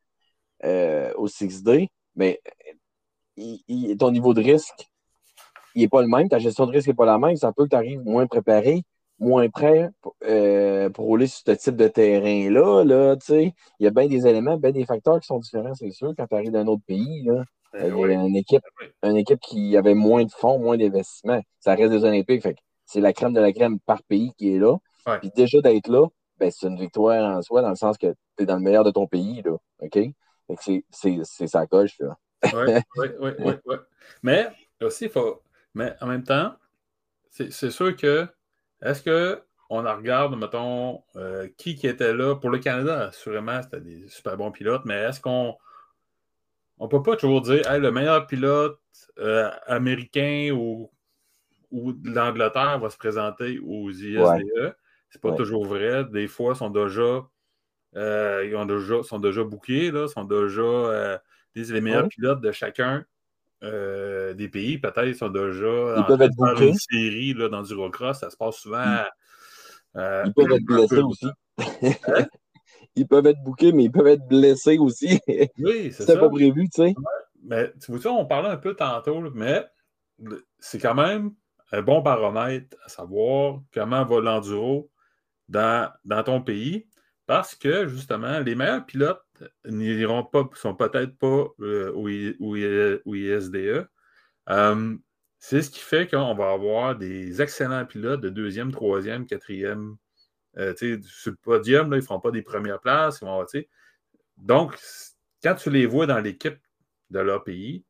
euh, 0.65 1.13
au 1.17 1.29
6D, 1.29 1.89
mais 2.17 2.41
ton 3.99 4.11
niveau 4.11 4.35
de 4.35 4.43
risque, 4.43 4.91
il 5.75 5.83
n'est 5.83 5.89
pas 5.89 6.03
le 6.03 6.09
même. 6.09 6.29
Ta 6.29 6.39
gestion 6.39 6.67
de 6.67 6.73
risque 6.73 6.89
n'est 6.89 6.95
pas 6.95 7.07
la 7.07 7.19
même. 7.19 7.37
Ça 7.37 7.53
peut 7.53 7.65
que 7.65 7.71
tu 7.71 7.77
arrives 7.77 8.03
moins 8.05 8.27
préparé, 8.27 8.85
moins 9.19 9.49
prêt 9.49 9.91
euh, 10.25 10.91
pour 10.91 11.07
rouler 11.07 11.27
sur 11.27 11.43
ce 11.47 11.53
type 11.53 11.77
de 11.77 11.89
terrain-là. 11.89 12.85
Là, 12.85 13.17
il 13.31 13.53
y 13.81 13.87
a 13.87 13.91
bien 13.91 14.07
des 14.07 14.27
éléments, 14.27 14.57
bien 14.59 14.73
des 14.73 14.85
facteurs 14.85 15.21
qui 15.21 15.27
sont 15.27 15.39
différents, 15.39 15.75
c'est 15.75 15.91
sûr, 15.91 16.13
quand 16.17 16.27
tu 16.27 16.35
arrives 16.35 16.51
d'un 16.51 16.67
autre 16.67 16.83
pays. 16.87 17.23
Là. 17.25 17.45
Il 17.75 17.87
y 17.87 18.15
a 18.15 18.15
une 18.15 18.37
équipe, 18.37 18.63
une 19.03 19.17
équipe 19.17 19.41
qui 19.41 19.77
avait 19.77 19.95
moins 19.95 20.25
de 20.25 20.31
fonds, 20.31 20.59
moins 20.59 20.77
d'investissement. 20.77 21.41
Ça 21.61 21.75
reste 21.75 21.91
des 21.91 22.05
Olympiques. 22.05 22.43
Fait 22.43 22.57
c'est 22.85 23.01
la 23.01 23.13
crème 23.13 23.33
de 23.33 23.41
la 23.41 23.53
crème 23.53 23.81
par 23.81 24.03
pays 24.03 24.33
qui 24.37 24.55
est 24.55 24.59
là. 24.59 24.77
Puis 25.21 25.31
déjà 25.35 25.61
d'être 25.61 25.89
là, 25.89 26.07
ben, 26.39 26.51
c'est 26.51 26.67
une 26.67 26.79
victoire 26.79 27.37
en 27.37 27.41
soi, 27.43 27.63
dans 27.63 27.71
le 27.71 27.77
sens 27.77 27.97
que 27.97 28.09
tu 28.37 28.43
es 28.43 28.47
dans 28.47 28.57
le 28.57 28.63
meilleur 28.63 28.85
de 28.85 28.91
ton 28.91 29.07
pays. 29.07 29.43
Là, 29.43 29.57
OK? 29.81 29.99
c'est 30.59 31.47
sa 31.47 31.67
coche. 31.67 31.99
Oui, 32.53 32.73
oui, 32.97 33.09
oui, 33.21 33.53
oui. 33.65 33.77
Mais 34.23 34.49
aussi, 34.81 35.09
faut. 35.09 35.43
Mais 35.75 35.95
en 36.01 36.07
même 36.07 36.25
temps, 36.25 36.55
c'est 37.31 37.71
sûr 37.71 37.97
que 37.97 38.27
est-ce 38.83 39.03
qu'on 39.03 39.83
regarde, 39.83 40.37
mettons, 40.37 41.03
euh, 41.17 41.49
qui 41.57 41.77
qui 41.77 41.87
était 41.87 42.13
là 42.13 42.35
pour 42.35 42.51
le 42.51 42.59
Canada? 42.59 43.07
Assurément, 43.07 43.63
c'était 43.63 43.81
des 43.81 44.09
super 44.09 44.37
bons 44.37 44.51
pilotes, 44.51 44.83
mais 44.85 44.97
est-ce 44.97 45.21
qu'on 45.21 45.57
on 46.83 46.89
peut 46.89 47.03
pas 47.03 47.17
toujours 47.17 47.43
dire 47.43 47.63
le 47.79 47.91
meilleur 47.91 48.27
pilote 48.27 48.81
euh, 49.19 49.51
américain 49.67 50.51
ou, 50.53 50.91
ou 51.71 51.93
de 51.93 52.11
l'Angleterre 52.11 52.79
va 52.79 52.91
se 52.91 52.97
présenter 52.97 53.59
aux 53.59 53.91
ISDE? 53.91 54.75
C'est 55.11 55.21
pas 55.21 55.33
toujours 55.33 55.67
vrai. 55.67 56.05
Des 56.07 56.27
fois, 56.27 56.55
ils 56.55 56.59
sont 56.59 56.71
déjà, 56.71 57.27
euh, 57.97 58.47
ils 58.47 58.57
ont 58.57 58.65
déjà, 58.65 59.03
sont 59.03 59.21
déjà 59.21 59.45
bookés, 59.45 59.91
là, 59.91 60.09
sont 60.09 60.25
déjà 60.25 61.21
les 61.55 61.81
meilleurs 61.81 62.09
pilotes 62.09 62.41
de 62.41 62.51
chacun 62.51 63.05
euh, 63.63 64.35
des 64.35 64.49
pays, 64.49 64.79
peut-être, 64.79 65.15
sont 65.15 65.29
déjà 65.29 65.95
ils 65.97 66.05
peuvent 66.07 66.23
être 66.23 66.35
dans 66.37 66.57
une 66.57 66.75
série 66.75 67.33
là, 67.35 67.49
dans 67.49 67.63
du. 67.63 67.75
Ça 68.15 68.29
se 68.29 68.37
passe 68.37 68.57
souvent. 68.57 69.05
Euh, 69.97 70.25
ils 70.27 70.33
peuvent 70.33 70.51
être 70.51 70.65
blessés 70.65 71.01
aussi. 71.01 71.27
Ils 72.95 73.07
peuvent 73.07 73.27
être 73.27 73.43
bouqués, 73.43 73.73
mais 73.73 73.85
ils 73.85 73.93
peuvent 73.93 74.07
être 74.07 74.27
blessés 74.27 74.79
aussi. 74.79 75.21
Oui, 75.59 75.93
c'est 75.93 76.05
ça. 76.05 76.17
pas 76.17 76.29
prévu, 76.29 76.69
tu 76.69 76.83
sais. 76.83 76.95
Mais 77.45 77.73
tu 77.81 77.93
vois, 77.93 78.13
on 78.13 78.27
parlait 78.27 78.49
un 78.51 78.57
peu 78.57 78.75
tantôt, 78.75 79.21
mais 79.35 79.65
c'est 80.59 80.79
quand 80.79 80.95
même 80.95 81.33
un 81.73 81.83
bon 81.83 82.01
baromètre 82.01 82.77
à 82.85 82.89
savoir 82.89 83.61
comment 83.73 84.05
va 84.05 84.21
l'enduro 84.21 84.91
dans, 85.49 85.91
dans 86.05 86.23
ton 86.23 86.41
pays. 86.41 86.87
Parce 87.27 87.55
que, 87.55 87.87
justement, 87.89 88.41
les 88.41 88.55
meilleurs 88.55 88.85
pilotes 88.85 89.23
n'iront 89.65 90.25
pas, 90.25 90.49
sont 90.55 90.75
peut-être 90.75 91.17
pas 91.19 91.47
euh, 91.61 91.93
au, 91.93 92.07
ISDE. 93.17 93.89
Euh, 94.51 94.97
c'est 95.39 95.63
ce 95.63 95.71
qui 95.71 95.81
fait 95.81 96.09
qu'on 96.09 96.35
va 96.35 96.53
avoir 96.53 96.97
des 96.97 97.41
excellents 97.41 97.87
pilotes 97.87 98.21
de 98.21 98.29
deuxième, 98.29 98.71
troisième, 98.73 99.27
quatrième. 99.27 99.97
Euh, 100.59 100.75
sur 101.03 101.31
le 101.31 101.37
podium, 101.37 101.91
là, 101.91 101.97
ils 101.97 102.01
ne 102.01 102.05
feront 102.05 102.21
pas 102.21 102.31
des 102.31 102.43
premières 102.43 102.81
places. 102.81 103.21
Ils 103.23 103.25
vont, 103.25 103.45
donc, 104.37 104.79
quand 105.43 105.55
tu 105.55 105.71
les 105.71 105.87
vois 105.87 106.07
dans 106.07 106.19
l'équipe 106.19 106.59
de 107.11 107.21
leur 107.21 107.45
pays, 107.45 107.85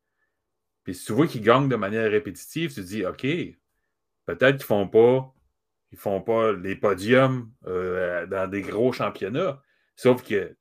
puis 0.83 0.95
si 0.95 1.05
tu 1.05 1.13
vois 1.13 1.27
qu'ils 1.27 1.41
gagnent 1.41 1.69
de 1.69 1.75
manière 1.75 2.09
répétitive, 2.09 2.69
tu 2.73 2.81
te 2.81 2.85
dis, 2.85 3.05
OK, 3.05 3.21
peut-être 4.25 4.57
qu'ils 4.57 4.75
ne 4.75 4.83
font 4.83 4.87
pas 4.87 5.33
ils 5.93 5.99
font 5.99 6.21
pas 6.21 6.51
les 6.53 6.75
podiums 6.75 7.51
dans 7.63 8.49
des 8.49 8.61
gros 8.63 8.91
championnats. 8.91 9.61
Sauf 9.95 10.23
que 10.23 10.57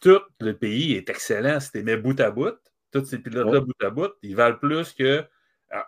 tout 0.00 0.20
le 0.38 0.52
pays 0.52 0.92
est 0.92 1.08
excellent 1.08 1.60
si 1.60 1.72
tu 1.72 1.82
mets 1.82 1.96
bout 1.96 2.20
à 2.20 2.30
bout. 2.30 2.54
Tous 2.92 3.04
ces 3.06 3.18
pilotes-là, 3.18 3.60
bout 3.60 3.82
à 3.82 3.88
bout, 3.90 4.12
ils 4.22 4.36
valent 4.36 4.58
plus 4.58 4.92
qu'un 4.92 5.26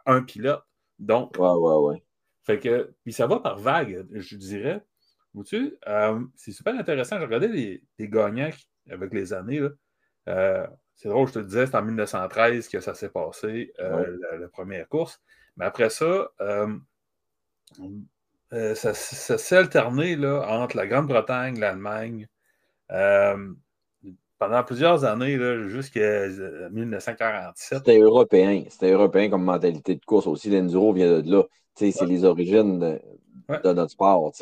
un 0.07 0.23
pilote. 0.23 0.63
Donc, 0.99 1.37
ouais, 1.39 1.49
ouais, 1.49 1.75
ouais. 1.75 2.03
Fait 2.45 2.59
que, 2.59 2.95
puis 3.05 3.13
ça 3.13 3.27
va 3.27 3.41
par 3.41 3.59
vague, 3.59 4.07
je 4.11 4.37
dirais. 4.37 4.83
Euh, 5.37 6.21
c'est 6.35 6.53
super 6.53 6.75
intéressant. 6.75 7.19
J'ai 7.19 7.25
regardé 7.25 7.49
les, 7.49 7.83
les, 7.99 8.09
gagnants 8.09 8.51
avec 8.91 9.13
les 9.13 9.33
années. 9.33 9.61
Euh, 10.29 10.67
c'est 10.95 11.09
drôle, 11.09 11.29
je 11.29 11.35
te 11.35 11.39
disais, 11.39 11.67
c'est 11.67 11.77
en 11.77 11.83
1913 11.83 12.69
que 12.69 12.81
ça 12.81 12.95
s'est 12.95 13.11
passé, 13.11 13.73
euh, 13.79 14.17
la, 14.39 14.49
première 14.49 14.89
course. 14.89 15.21
Mais 15.57 15.65
après 15.65 15.91
ça, 15.91 16.29
ça, 18.75 18.95
s'est 18.95 19.57
alterné 19.57 20.17
là, 20.17 20.45
entre 20.49 20.77
la 20.77 20.87
Grande-Bretagne, 20.87 21.59
l'Allemagne, 21.59 22.29
pendant 24.39 24.63
plusieurs 24.63 25.05
années, 25.05 25.39
jusqu'à 25.69 26.29
1947. 26.71 27.73
Euh, 27.73 27.79
c'était 27.79 27.99
européen. 27.99 28.65
C'était 28.69 28.93
européen 28.93 29.29
comme 29.29 29.45
mentalité 29.45 29.97
de 29.97 30.05
course 30.05 30.27
aussi. 30.27 30.49
L'enduro 30.51 30.93
vient 30.93 31.21
de 31.21 31.31
là. 31.31 31.43
C'est 31.75 31.93
les 32.07 32.25
origines 32.25 32.79
de, 32.79 33.73
notre 33.73 33.91
sport. 33.91 34.33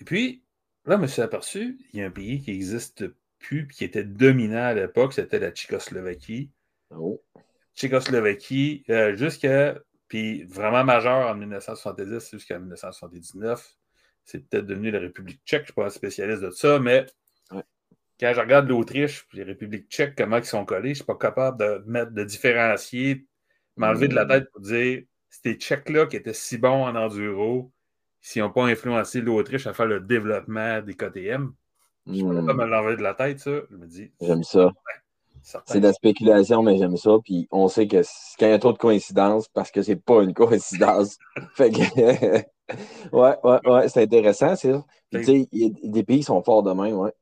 Et 0.00 0.04
puis, 0.04 0.42
là, 0.84 0.96
je 0.96 1.02
me 1.02 1.06
suis 1.06 1.22
aperçu, 1.22 1.78
il 1.92 2.00
y 2.00 2.02
a 2.02 2.06
un 2.06 2.10
pays 2.10 2.40
qui 2.40 2.50
n'existe 2.52 3.04
plus 3.38 3.68
qui 3.68 3.84
était 3.84 4.04
dominant 4.04 4.64
à 4.64 4.74
l'époque, 4.74 5.12
c'était 5.12 5.38
la 5.38 5.50
Tchécoslovaquie. 5.50 6.50
Oh. 6.90 7.22
Tchécoslovaquie, 7.74 8.84
euh, 8.90 9.16
jusqu'à. 9.16 9.78
Puis 10.08 10.44
vraiment 10.44 10.84
majeur 10.84 11.28
en 11.28 11.34
1970 11.34 12.30
jusqu'à 12.30 12.60
1979. 12.60 13.74
C'est 14.24 14.48
peut-être 14.48 14.66
devenu 14.66 14.92
la 14.92 15.00
République 15.00 15.40
tchèque, 15.44 15.60
je 15.60 15.62
ne 15.62 15.66
suis 15.66 15.74
pas 15.74 15.86
un 15.86 15.90
spécialiste 15.90 16.42
de 16.42 16.50
ça, 16.50 16.78
mais 16.78 17.06
quand 18.18 18.32
je 18.32 18.40
regarde 18.40 18.68
l'Autriche 18.68 19.26
les 19.32 19.42
républiques 19.42 19.88
tchèques, 19.90 20.14
comment 20.16 20.38
ils 20.38 20.44
sont 20.44 20.64
collés, 20.64 20.88
je 20.88 20.90
ne 20.90 20.94
suis 20.94 21.04
pas 21.04 21.16
capable 21.16 21.58
de 21.58 21.84
mettre, 21.86 22.12
de 22.12 22.24
différencier, 22.24 23.26
m'enlever 23.76 24.08
de 24.08 24.14
la 24.14 24.26
tête 24.26 24.50
pour 24.50 24.60
dire 24.60 25.02
ces 25.28 25.54
Tchèques-là 25.54 26.06
qui 26.06 26.16
étaient 26.16 26.32
si 26.32 26.56
bons 26.56 26.84
en 26.84 26.94
enduro, 26.94 27.72
s'ils 28.26 28.42
n'ont 28.42 28.50
pas 28.50 28.64
influencé 28.64 29.20
l'Autriche 29.20 29.68
à 29.68 29.72
faire 29.72 29.86
le 29.86 30.00
développement 30.00 30.82
des 30.82 30.94
KTM. 30.94 31.52
Je 32.08 32.24
ne 32.24 32.40
peux 32.40 32.46
pas 32.46 32.54
me 32.54 32.66
l'enlever 32.66 32.96
de 32.96 33.02
la 33.02 33.14
tête, 33.14 33.38
ça. 33.38 33.52
Je 33.70 33.76
me 33.76 33.86
dis. 33.86 34.10
J'aime 34.20 34.42
ça. 34.42 34.72
c'est 35.42 35.78
de 35.78 35.86
la 35.86 35.92
spéculation, 35.92 36.60
mais 36.64 36.76
j'aime 36.76 36.96
ça. 36.96 37.12
Puis 37.22 37.46
on 37.52 37.68
sait 37.68 37.86
que 37.86 38.02
quand 38.38 38.46
il 38.46 38.50
y 38.50 38.52
a 38.52 38.58
trop 38.58 38.72
de 38.72 38.78
coïncidences, 38.78 39.46
parce 39.48 39.70
que 39.70 39.80
c'est 39.80 39.94
pas 39.94 40.24
une 40.24 40.34
coïncidence. 40.34 41.18
fait 41.54 41.70
que, 41.70 41.78
ouais, 43.12 43.36
ouais, 43.44 43.60
ouais, 43.64 43.88
c'est 43.88 44.02
intéressant, 44.02 44.56
c'est 44.56 44.72
ça. 44.72 44.84
Puis 45.12 45.24
tu 45.24 45.42
sais, 45.42 45.72
des 45.84 46.02
pays 46.02 46.24
sont 46.24 46.42
forts 46.42 46.64
demain, 46.64 46.92
ouais. 46.94 47.12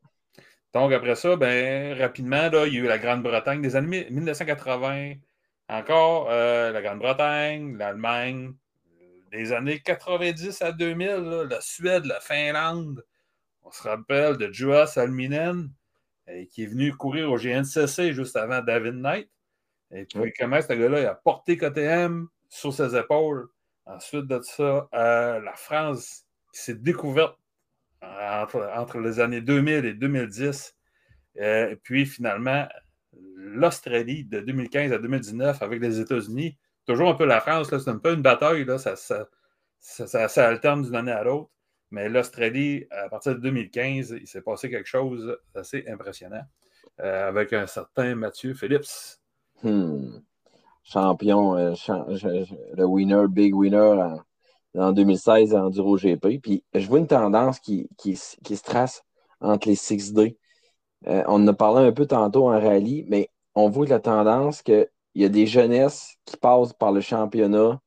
Donc, 0.72 0.90
après 0.90 1.16
ça, 1.16 1.36
ben, 1.36 1.98
rapidement, 1.98 2.48
là, 2.48 2.66
il 2.66 2.72
y 2.72 2.78
a 2.78 2.80
eu 2.80 2.86
la 2.86 2.98
Grande-Bretagne 2.98 3.60
des 3.60 3.76
années 3.76 4.06
1980, 4.10 5.16
encore 5.68 6.28
euh, 6.30 6.72
la 6.72 6.80
Grande-Bretagne, 6.80 7.76
l'Allemagne, 7.76 8.54
des 9.34 9.52
années 9.52 9.80
90 9.80 10.62
à 10.62 10.70
2000, 10.70 11.48
la 11.50 11.60
Suède, 11.60 12.04
la 12.04 12.20
Finlande. 12.20 13.04
On 13.62 13.70
se 13.72 13.82
rappelle 13.82 14.36
de 14.36 14.52
Joas 14.52 14.92
Alminen, 14.96 15.70
euh, 16.28 16.44
qui 16.52 16.62
est 16.62 16.66
venu 16.66 16.94
courir 16.94 17.32
au 17.32 17.36
GNCC 17.36 18.12
juste 18.12 18.36
avant 18.36 18.62
David 18.62 18.94
Knight. 18.94 19.28
Et 19.90 20.04
puis, 20.04 20.32
comment 20.38 20.60
ce 20.62 20.72
gars-là 20.72 21.00
il 21.00 21.06
a 21.06 21.14
porté 21.14 21.56
KTM 21.56 22.28
sur 22.48 22.72
ses 22.72 22.96
épaules. 22.96 23.48
Ensuite 23.86 24.26
de 24.26 24.40
ça, 24.40 24.88
euh, 24.94 25.40
la 25.40 25.54
France 25.54 26.24
qui 26.52 26.60
s'est 26.60 26.74
découverte 26.76 27.36
entre, 28.02 29.00
les 29.00 29.18
années 29.18 29.40
2000 29.40 29.84
et 29.84 29.94
2010. 29.94 30.76
Euh, 31.40 31.70
et 31.70 31.76
puis 31.76 32.06
finalement, 32.06 32.68
l'Australie 33.36 34.24
de 34.24 34.40
2015 34.40 34.92
à 34.92 34.98
2019 34.98 35.60
avec 35.60 35.80
les 35.80 35.98
États-Unis. 35.98 36.56
Toujours 36.86 37.08
un 37.08 37.14
peu 37.14 37.24
la 37.24 37.40
France, 37.40 37.68
c'est 37.70 37.88
un 37.88 37.98
peu 37.98 38.14
une 38.14 38.22
bataille, 38.22 38.64
là, 38.64 38.78
ça, 38.78 38.96
ça, 38.96 40.48
alterne 40.48 40.82
d'une 40.82 40.96
année 40.96 41.12
à 41.12 41.24
l'autre. 41.24 41.50
Mais 41.90 42.08
l'Australie, 42.08 42.86
à 42.90 43.08
partir 43.08 43.34
de 43.34 43.40
2015, 43.40 44.16
il 44.20 44.26
s'est 44.26 44.42
passé 44.42 44.68
quelque 44.68 44.88
chose 44.88 45.36
d'assez 45.54 45.84
impressionnant 45.88 46.42
euh, 47.00 47.28
avec 47.28 47.52
un 47.52 47.66
certain 47.66 48.14
Mathieu 48.14 48.54
Phillips. 48.54 49.18
Hmm. 49.62 50.18
Champion, 50.82 51.56
euh, 51.56 51.74
le 52.76 52.84
winner, 52.84 53.26
big 53.28 53.54
winner 53.54 54.18
en 54.76 54.92
2016 54.92 55.54
à 55.54 55.64
Enduro 55.64 55.96
GP. 55.96 56.40
Puis 56.42 56.64
je 56.74 56.86
vois 56.86 56.98
une 56.98 57.06
tendance 57.06 57.60
qui, 57.60 57.88
qui, 57.96 58.16
se 58.16 58.62
trace 58.62 59.02
entre 59.40 59.68
les 59.68 59.76
6D. 59.76 60.36
Euh, 61.06 61.22
on 61.26 61.42
en 61.42 61.48
a 61.48 61.52
parlé 61.52 61.86
un 61.86 61.92
peu 61.92 62.06
tantôt 62.06 62.48
en 62.48 62.60
rallye, 62.60 63.04
mais 63.08 63.30
on 63.54 63.68
voit 63.68 63.86
la 63.86 64.00
tendance 64.00 64.62
qu'il 65.14 65.22
y 65.22 65.24
a 65.24 65.28
des 65.28 65.46
jeunesses 65.46 66.16
qui 66.24 66.36
passent 66.36 66.72
par 66.72 66.92
le 66.92 67.00
championnat, 67.00 67.80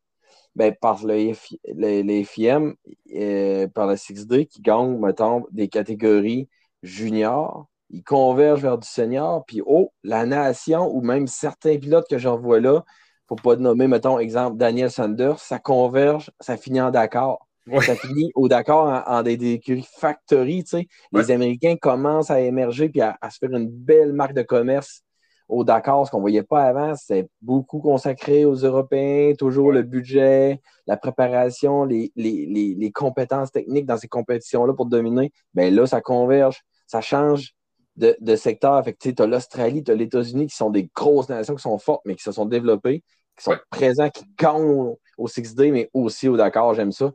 ben, 0.56 0.74
par 0.74 1.06
le, 1.06 1.34
les 1.76 2.24
FIM, 2.24 2.74
euh, 3.14 3.68
par 3.68 3.88
le 3.88 3.96
6D, 3.96 4.48
qui 4.48 4.62
gagnent, 4.62 4.98
mettons, 4.98 5.46
des 5.52 5.68
catégories 5.68 6.48
juniors. 6.82 7.68
Ils 7.90 8.04
convergent 8.04 8.62
vers 8.62 8.78
du 8.78 8.88
senior, 8.88 9.46
puis 9.46 9.62
oh, 9.66 9.92
la 10.04 10.26
nation 10.26 10.90
ou 10.94 11.02
même 11.02 11.28
certains 11.28 11.78
pilotes 11.78 12.08
que 12.10 12.18
j'en 12.18 12.38
vois 12.38 12.60
là, 12.60 12.84
faut 13.28 13.36
pas 13.36 13.58
nommer, 13.58 13.88
mettons, 13.88 14.20
exemple, 14.20 14.58
Daniel 14.58 14.90
Sanders, 14.90 15.40
ça 15.40 15.60
converge, 15.60 16.32
ça 16.40 16.56
finit 16.56 16.82
en 16.82 16.92
d'accord. 16.92 17.46
Ouais. 17.68 17.82
Ça 17.82 17.96
finit 17.96 18.32
au 18.34 18.48
Dakar 18.48 19.04
en, 19.06 19.24
des, 19.24 19.34
écuries 19.34 19.88
factory. 19.98 20.64
Les 21.12 21.32
Américains 21.32 21.76
commencent 21.76 22.32
à 22.32 22.40
émerger 22.40 22.88
puis 22.88 23.02
à, 23.02 23.18
se 23.30 23.38
faire 23.40 23.52
une 23.52 23.70
belle 23.70 24.14
marque 24.14 24.34
de 24.34 24.42
commerce 24.42 25.04
au 25.50 25.64
Dakar, 25.64 26.06
ce 26.06 26.12
qu'on 26.12 26.18
ne 26.18 26.24
voyait 26.24 26.44
pas 26.44 26.64
avant, 26.64 26.94
c'est 26.96 27.30
beaucoup 27.42 27.80
consacré 27.80 28.44
aux 28.46 28.56
Européens, 28.56 29.34
toujours 29.38 29.72
le 29.72 29.82
budget, 29.82 30.62
la 30.88 30.98
préparation, 30.98 31.86
les, 31.86 32.12
les, 32.16 32.92
compétences 32.92 33.52
techniques 33.52 33.86
dans 33.86 33.98
ces 33.98 34.08
compétitions-là 34.08 34.74
pour 34.74 34.88
dominer. 34.88 35.32
Bien 35.54 35.70
là, 35.72 35.86
ça 35.86 36.02
converge, 36.02 36.64
ça 36.86 37.00
change 37.02 37.54
de, 37.96 38.36
secteur. 38.36 38.84
Fait 38.84 38.94
tu 38.94 39.14
as 39.18 39.26
l'Australie, 39.26 39.84
tu 39.84 39.92
as 39.92 39.96
les 39.96 40.06
États-Unis 40.06 40.48
qui 40.48 40.56
sont 40.56 40.70
des 40.70 40.90
grosses 40.94 41.30
nations 41.30 41.56
qui 41.56 41.62
sont 41.62 41.78
fortes, 41.78 42.02
mais 42.06 42.16
qui 42.16 42.24
se 42.24 42.32
sont 42.32 42.46
développées, 42.46 43.04
qui 43.38 43.44
sont 43.44 43.58
présents, 43.70 44.10
qui 44.10 44.26
gagnent 44.38 44.96
au 45.18 45.28
6D, 45.28 45.72
mais 45.72 45.90
aussi 45.94 46.28
au 46.28 46.36
Dakar. 46.36 46.74
J'aime 46.74 46.92
ça. 46.92 47.12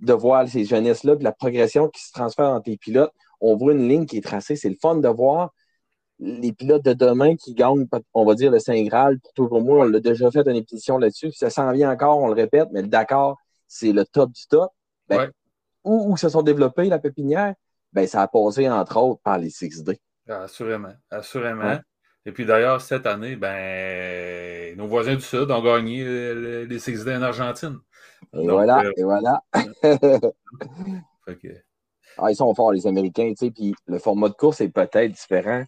De 0.00 0.12
voir 0.12 0.46
ces 0.46 0.64
jeunesses-là, 0.64 1.16
puis 1.16 1.24
la 1.24 1.32
progression 1.32 1.88
qui 1.88 2.02
se 2.02 2.12
transfère 2.12 2.50
entre 2.50 2.68
les 2.68 2.76
pilotes. 2.76 3.12
On 3.40 3.56
voit 3.56 3.72
une 3.72 3.88
ligne 3.88 4.06
qui 4.06 4.18
est 4.18 4.24
tracée. 4.24 4.56
C'est 4.56 4.68
le 4.68 4.76
fun 4.80 4.96
de 4.96 5.08
voir 5.08 5.52
les 6.18 6.52
pilotes 6.52 6.84
de 6.84 6.92
demain 6.94 7.36
qui 7.36 7.54
gagnent, 7.54 7.86
on 8.14 8.24
va 8.24 8.34
dire, 8.34 8.50
le 8.50 8.58
Saint 8.58 8.82
Graal, 8.84 9.20
pour 9.20 9.32
toujours 9.34 9.60
moi, 9.60 9.80
on 9.80 9.88
l'a 9.88 10.00
déjà 10.00 10.30
fait 10.30 10.46
une 10.46 10.56
émission 10.56 10.98
là-dessus. 10.98 11.32
Ça 11.32 11.50
s'en 11.50 11.70
vient 11.72 11.90
encore, 11.90 12.18
on 12.18 12.28
le 12.28 12.34
répète, 12.34 12.68
mais 12.72 12.82
le 12.82 12.88
Dakar, 12.88 13.36
c'est 13.66 13.92
le 13.92 14.04
top 14.04 14.32
du 14.32 14.46
top. 14.46 14.70
Ben, 15.08 15.30
où, 15.84 16.16
se 16.16 16.28
sont 16.28 16.42
développés 16.42 16.88
la 16.88 16.98
pépinière? 16.98 17.54
Ben, 17.92 18.06
ça 18.06 18.22
a 18.22 18.28
passé, 18.28 18.68
entre 18.68 18.96
autres, 18.96 19.20
par 19.22 19.38
les 19.38 19.50
6D. 19.50 19.98
Ah, 20.28 20.42
assurément, 20.42 20.94
assurément. 21.10 21.78
Et 22.24 22.32
puis 22.32 22.44
d'ailleurs, 22.44 22.80
cette 22.80 23.06
année, 23.06 23.36
ben, 23.36 24.76
nos 24.76 24.88
voisins 24.88 25.14
du 25.14 25.20
Sud 25.20 25.50
ont 25.50 25.62
gagné 25.62 26.04
les 26.66 26.78
6D 26.78 27.18
en 27.18 27.22
Argentine. 27.22 27.78
Et 28.32 28.48
voilà, 28.48 28.80
euh, 28.84 28.92
et 28.96 29.04
voilà. 29.04 29.42
ah, 32.18 32.30
ils 32.30 32.36
sont 32.36 32.52
forts, 32.54 32.72
les 32.72 32.86
Américains, 32.86 33.28
tu 33.38 33.46
sais, 33.46 33.50
puis 33.52 33.74
le 33.86 33.98
format 33.98 34.28
de 34.28 34.34
course 34.34 34.60
est 34.62 34.70
peut-être 34.70 35.12
différent 35.12 35.64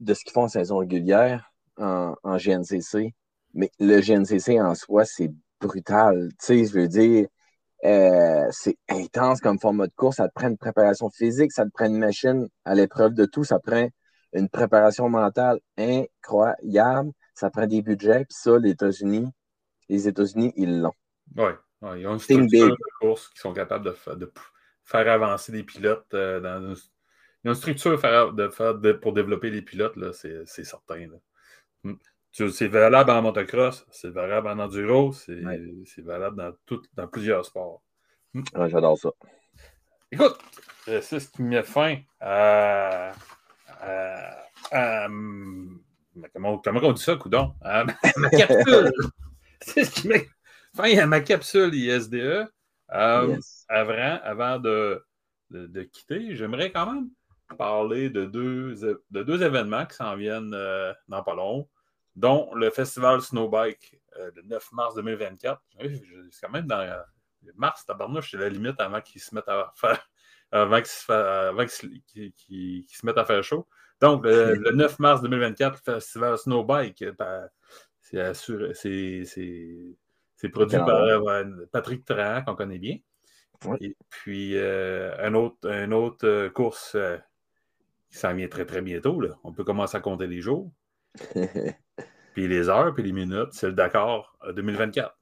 de 0.00 0.14
ce 0.14 0.24
qu'ils 0.24 0.32
font 0.32 0.44
en 0.44 0.48
saison 0.48 0.78
régulière 0.78 1.52
en, 1.76 2.14
GNCC. 2.24 3.14
Mais 3.54 3.70
le 3.78 4.00
GNCC 4.00 4.60
en 4.60 4.74
soi, 4.74 5.04
c'est 5.04 5.30
brutal. 5.60 6.28
Tu 6.38 6.46
sais, 6.46 6.64
je 6.64 6.72
veux 6.72 6.88
dire, 6.88 7.26
euh, 7.84 8.46
c'est 8.50 8.76
intense 8.88 9.40
comme 9.40 9.58
format 9.58 9.86
de 9.86 9.92
course. 9.94 10.16
Ça 10.16 10.28
te 10.28 10.34
prend 10.34 10.48
une 10.48 10.58
préparation 10.58 11.10
physique, 11.10 11.52
ça 11.52 11.64
te 11.64 11.70
prend 11.70 11.86
une 11.86 11.98
machine 11.98 12.48
à 12.64 12.74
l'épreuve 12.74 13.14
de 13.14 13.24
tout, 13.24 13.44
ça 13.44 13.58
prend 13.58 13.88
une 14.32 14.48
préparation 14.48 15.08
mentale 15.08 15.58
incroyable, 15.76 17.10
ça 17.34 17.50
prend 17.50 17.66
des 17.66 17.82
budgets. 17.82 18.24
Puis 18.24 18.36
ça, 18.38 18.58
les 18.58 18.70
États-Unis, 18.70 19.28
les 19.88 20.08
États-Unis, 20.08 20.52
ils 20.56 20.80
l'ont. 20.80 20.94
Oui, 21.36 21.52
ils 21.96 22.06
ont 22.06 22.14
une 22.14 22.18
structure 22.18 22.68
de 22.68 22.76
course 23.00 23.28
qui 23.30 23.40
sont 23.40 23.52
capables 23.52 23.84
de, 23.84 24.14
de 24.14 24.32
faire 24.84 25.08
avancer 25.08 25.52
des 25.52 25.62
pilotes 25.62 26.12
euh, 26.14 26.40
dans 26.40 26.60
une 26.68 26.76
il 27.42 27.46
y 27.46 27.48
a 27.48 27.52
une 27.52 27.56
structure 27.56 27.92
de 28.34 28.48
faire 28.48 28.74
pour 29.00 29.12
développer 29.14 29.50
les 29.50 29.62
pilotes, 29.62 29.98
c'est 30.12 30.64
certain. 30.64 31.06
Hmm. 31.82 31.94
C'est 32.32 32.68
valable 32.68 33.10
en 33.10 33.22
motocross, 33.22 33.86
c'est 33.90 34.10
valable 34.10 34.48
en 34.48 34.58
enduro, 34.58 35.12
c'est 35.12 36.02
valable 36.02 36.36
dans, 36.36 36.52
tout, 36.66 36.82
dans 36.94 37.08
plusieurs 37.08 37.44
sports. 37.44 37.82
Hmm. 38.34 38.42
J'adore 38.68 38.98
ça. 38.98 39.10
Écoute, 40.12 40.38
c'est 40.84 41.20
ce 41.20 41.30
qui 41.30 41.42
met 41.42 41.62
fin 41.62 41.96
à. 42.20 43.12
comment, 46.34 46.58
comment, 46.58 46.80
on 46.82 46.92
dit 46.92 47.02
ça, 47.02 47.16
coudon? 47.16 47.54
À 47.62 47.84
ma 48.16 48.28
capsule! 48.28 48.92
c'est 49.62 49.84
ce 49.84 49.90
qui 49.92 50.08
met 50.08 50.28
fin 50.76 50.94
à 50.98 51.06
ma 51.06 51.20
capsule 51.20 51.74
ISDE. 51.74 52.46
Euh, 52.92 53.38
avant, 53.68 54.18
avant 54.24 54.58
de, 54.58 55.02
de 55.50 55.82
quitter, 55.84 56.34
j'aimerais 56.36 56.70
quand 56.70 56.92
même 56.92 57.08
parler 57.56 58.10
de 58.10 58.24
deux, 58.24 58.74
de 59.10 59.22
deux 59.22 59.42
événements 59.42 59.86
qui 59.86 59.96
s'en 59.96 60.16
viennent 60.16 60.54
euh, 60.54 60.92
dans 61.08 61.22
pas 61.22 61.34
long, 61.34 61.68
dont 62.16 62.52
le 62.54 62.70
festival 62.70 63.20
Snowbike 63.20 64.00
euh, 64.18 64.30
le 64.36 64.42
9 64.42 64.72
mars 64.72 64.94
2024. 64.94 65.60
C'est 65.78 66.40
quand 66.42 66.52
même 66.52 66.66
dans 66.66 66.80
euh, 66.80 66.98
mars, 67.54 67.84
tabarnouche, 67.86 68.32
c'est 68.32 68.38
la 68.38 68.48
limite 68.48 68.80
avant 68.80 69.00
qu'ils 69.00 69.20
se 69.20 69.32
mettent 69.34 69.48
à 69.48 69.72
faire 69.76 70.08
avant 70.52 70.80
qu'ils 70.80 70.88
se, 70.88 71.12
mettent 73.06 73.18
à 73.18 73.24
faire 73.24 73.44
chaud. 73.44 73.68
Donc, 74.00 74.24
le, 74.24 74.54
9 74.74 74.98
mars 74.98 75.22
2024, 75.22 75.80
le 75.86 75.94
festival 75.94 76.36
Snowbike, 76.38 77.04
c'est 78.02 78.34
produit 80.50 80.78
par 80.78 81.06
Patrick 81.70 82.04
Trahan, 82.04 82.42
qu'on 82.42 82.56
connaît 82.56 82.78
bien. 82.78 82.96
Et 83.80 83.94
puis, 84.08 84.56
une 84.56 85.36
autre, 85.36 85.70
une 85.70 85.92
autre 85.92 86.48
course 86.48 86.96
ça 88.10 88.32
vient 88.32 88.48
très, 88.48 88.66
très 88.66 88.82
bientôt. 88.82 89.20
Là. 89.20 89.38
On 89.44 89.52
peut 89.52 89.64
commencer 89.64 89.96
à 89.96 90.00
compter 90.00 90.26
les 90.26 90.40
jours. 90.40 90.70
puis 92.34 92.48
les 92.48 92.68
heures, 92.68 92.94
puis 92.94 93.02
les 93.02 93.12
minutes. 93.12 93.52
C'est 93.52 93.68
le 93.68 93.72
Dakar 93.72 94.36
2024. 94.54 95.16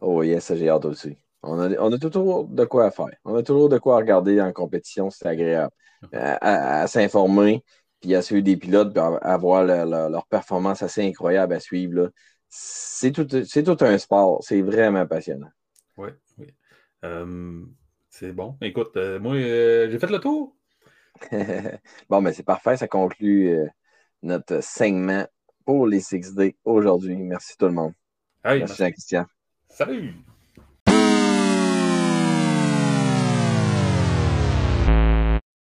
oh 0.00 0.22
yes, 0.22 0.44
ça 0.44 0.56
j'ai 0.56 0.68
hâte 0.68 0.84
aussi. 0.84 1.16
On 1.42 1.58
a, 1.60 1.70
on 1.78 1.92
a, 1.92 1.98
toujours 1.98 2.48
de 2.48 2.64
quoi 2.64 2.90
faire. 2.90 3.14
On 3.24 3.34
a 3.36 3.42
toujours 3.42 3.68
de 3.68 3.78
quoi 3.78 3.96
regarder 3.96 4.40
en 4.40 4.52
compétition, 4.52 5.08
c'est 5.10 5.26
agréable. 5.26 5.72
À, 6.12 6.86
s'informer, 6.86 7.64
puis 8.00 8.14
à 8.14 8.22
suivre 8.22 8.42
des 8.42 8.56
pilotes, 8.56 8.92
puis 8.92 9.02
à, 9.02 9.36
voir 9.36 9.64
leur 9.64 10.26
performance 10.26 10.82
assez 10.82 11.06
incroyable 11.06 11.54
à 11.54 11.60
suivre. 11.60 12.10
C'est 12.48 13.12
tout, 13.12 13.24
tout, 13.24 13.84
un 13.84 13.98
sport. 13.98 14.42
C'est 14.42 14.62
vraiment 14.62 15.06
passionnant. 15.06 15.50
Oui, 15.96 16.08
oui. 16.38 16.46
Euh, 17.04 17.64
c'est 18.08 18.32
bon. 18.32 18.56
Écoute, 18.60 18.96
euh, 18.96 19.20
moi, 19.20 19.34
euh, 19.34 19.88
j'ai 19.90 19.98
fait 19.98 20.10
le 20.10 20.18
tour. 20.18 20.56
bon, 22.08 22.20
mais 22.20 22.32
c'est 22.32 22.42
parfait. 22.42 22.76
Ça 22.76 22.88
conclut 22.88 23.48
euh, 23.48 23.66
notre 24.22 24.62
segment 24.62 25.26
pour 25.64 25.86
les 25.86 26.00
6D 26.00 26.56
aujourd'hui. 26.64 27.16
Merci 27.16 27.56
tout 27.58 27.66
le 27.66 27.72
monde. 27.72 27.92
merci, 28.44 28.90
Christian. 28.92 29.26
Salut! 29.68 30.14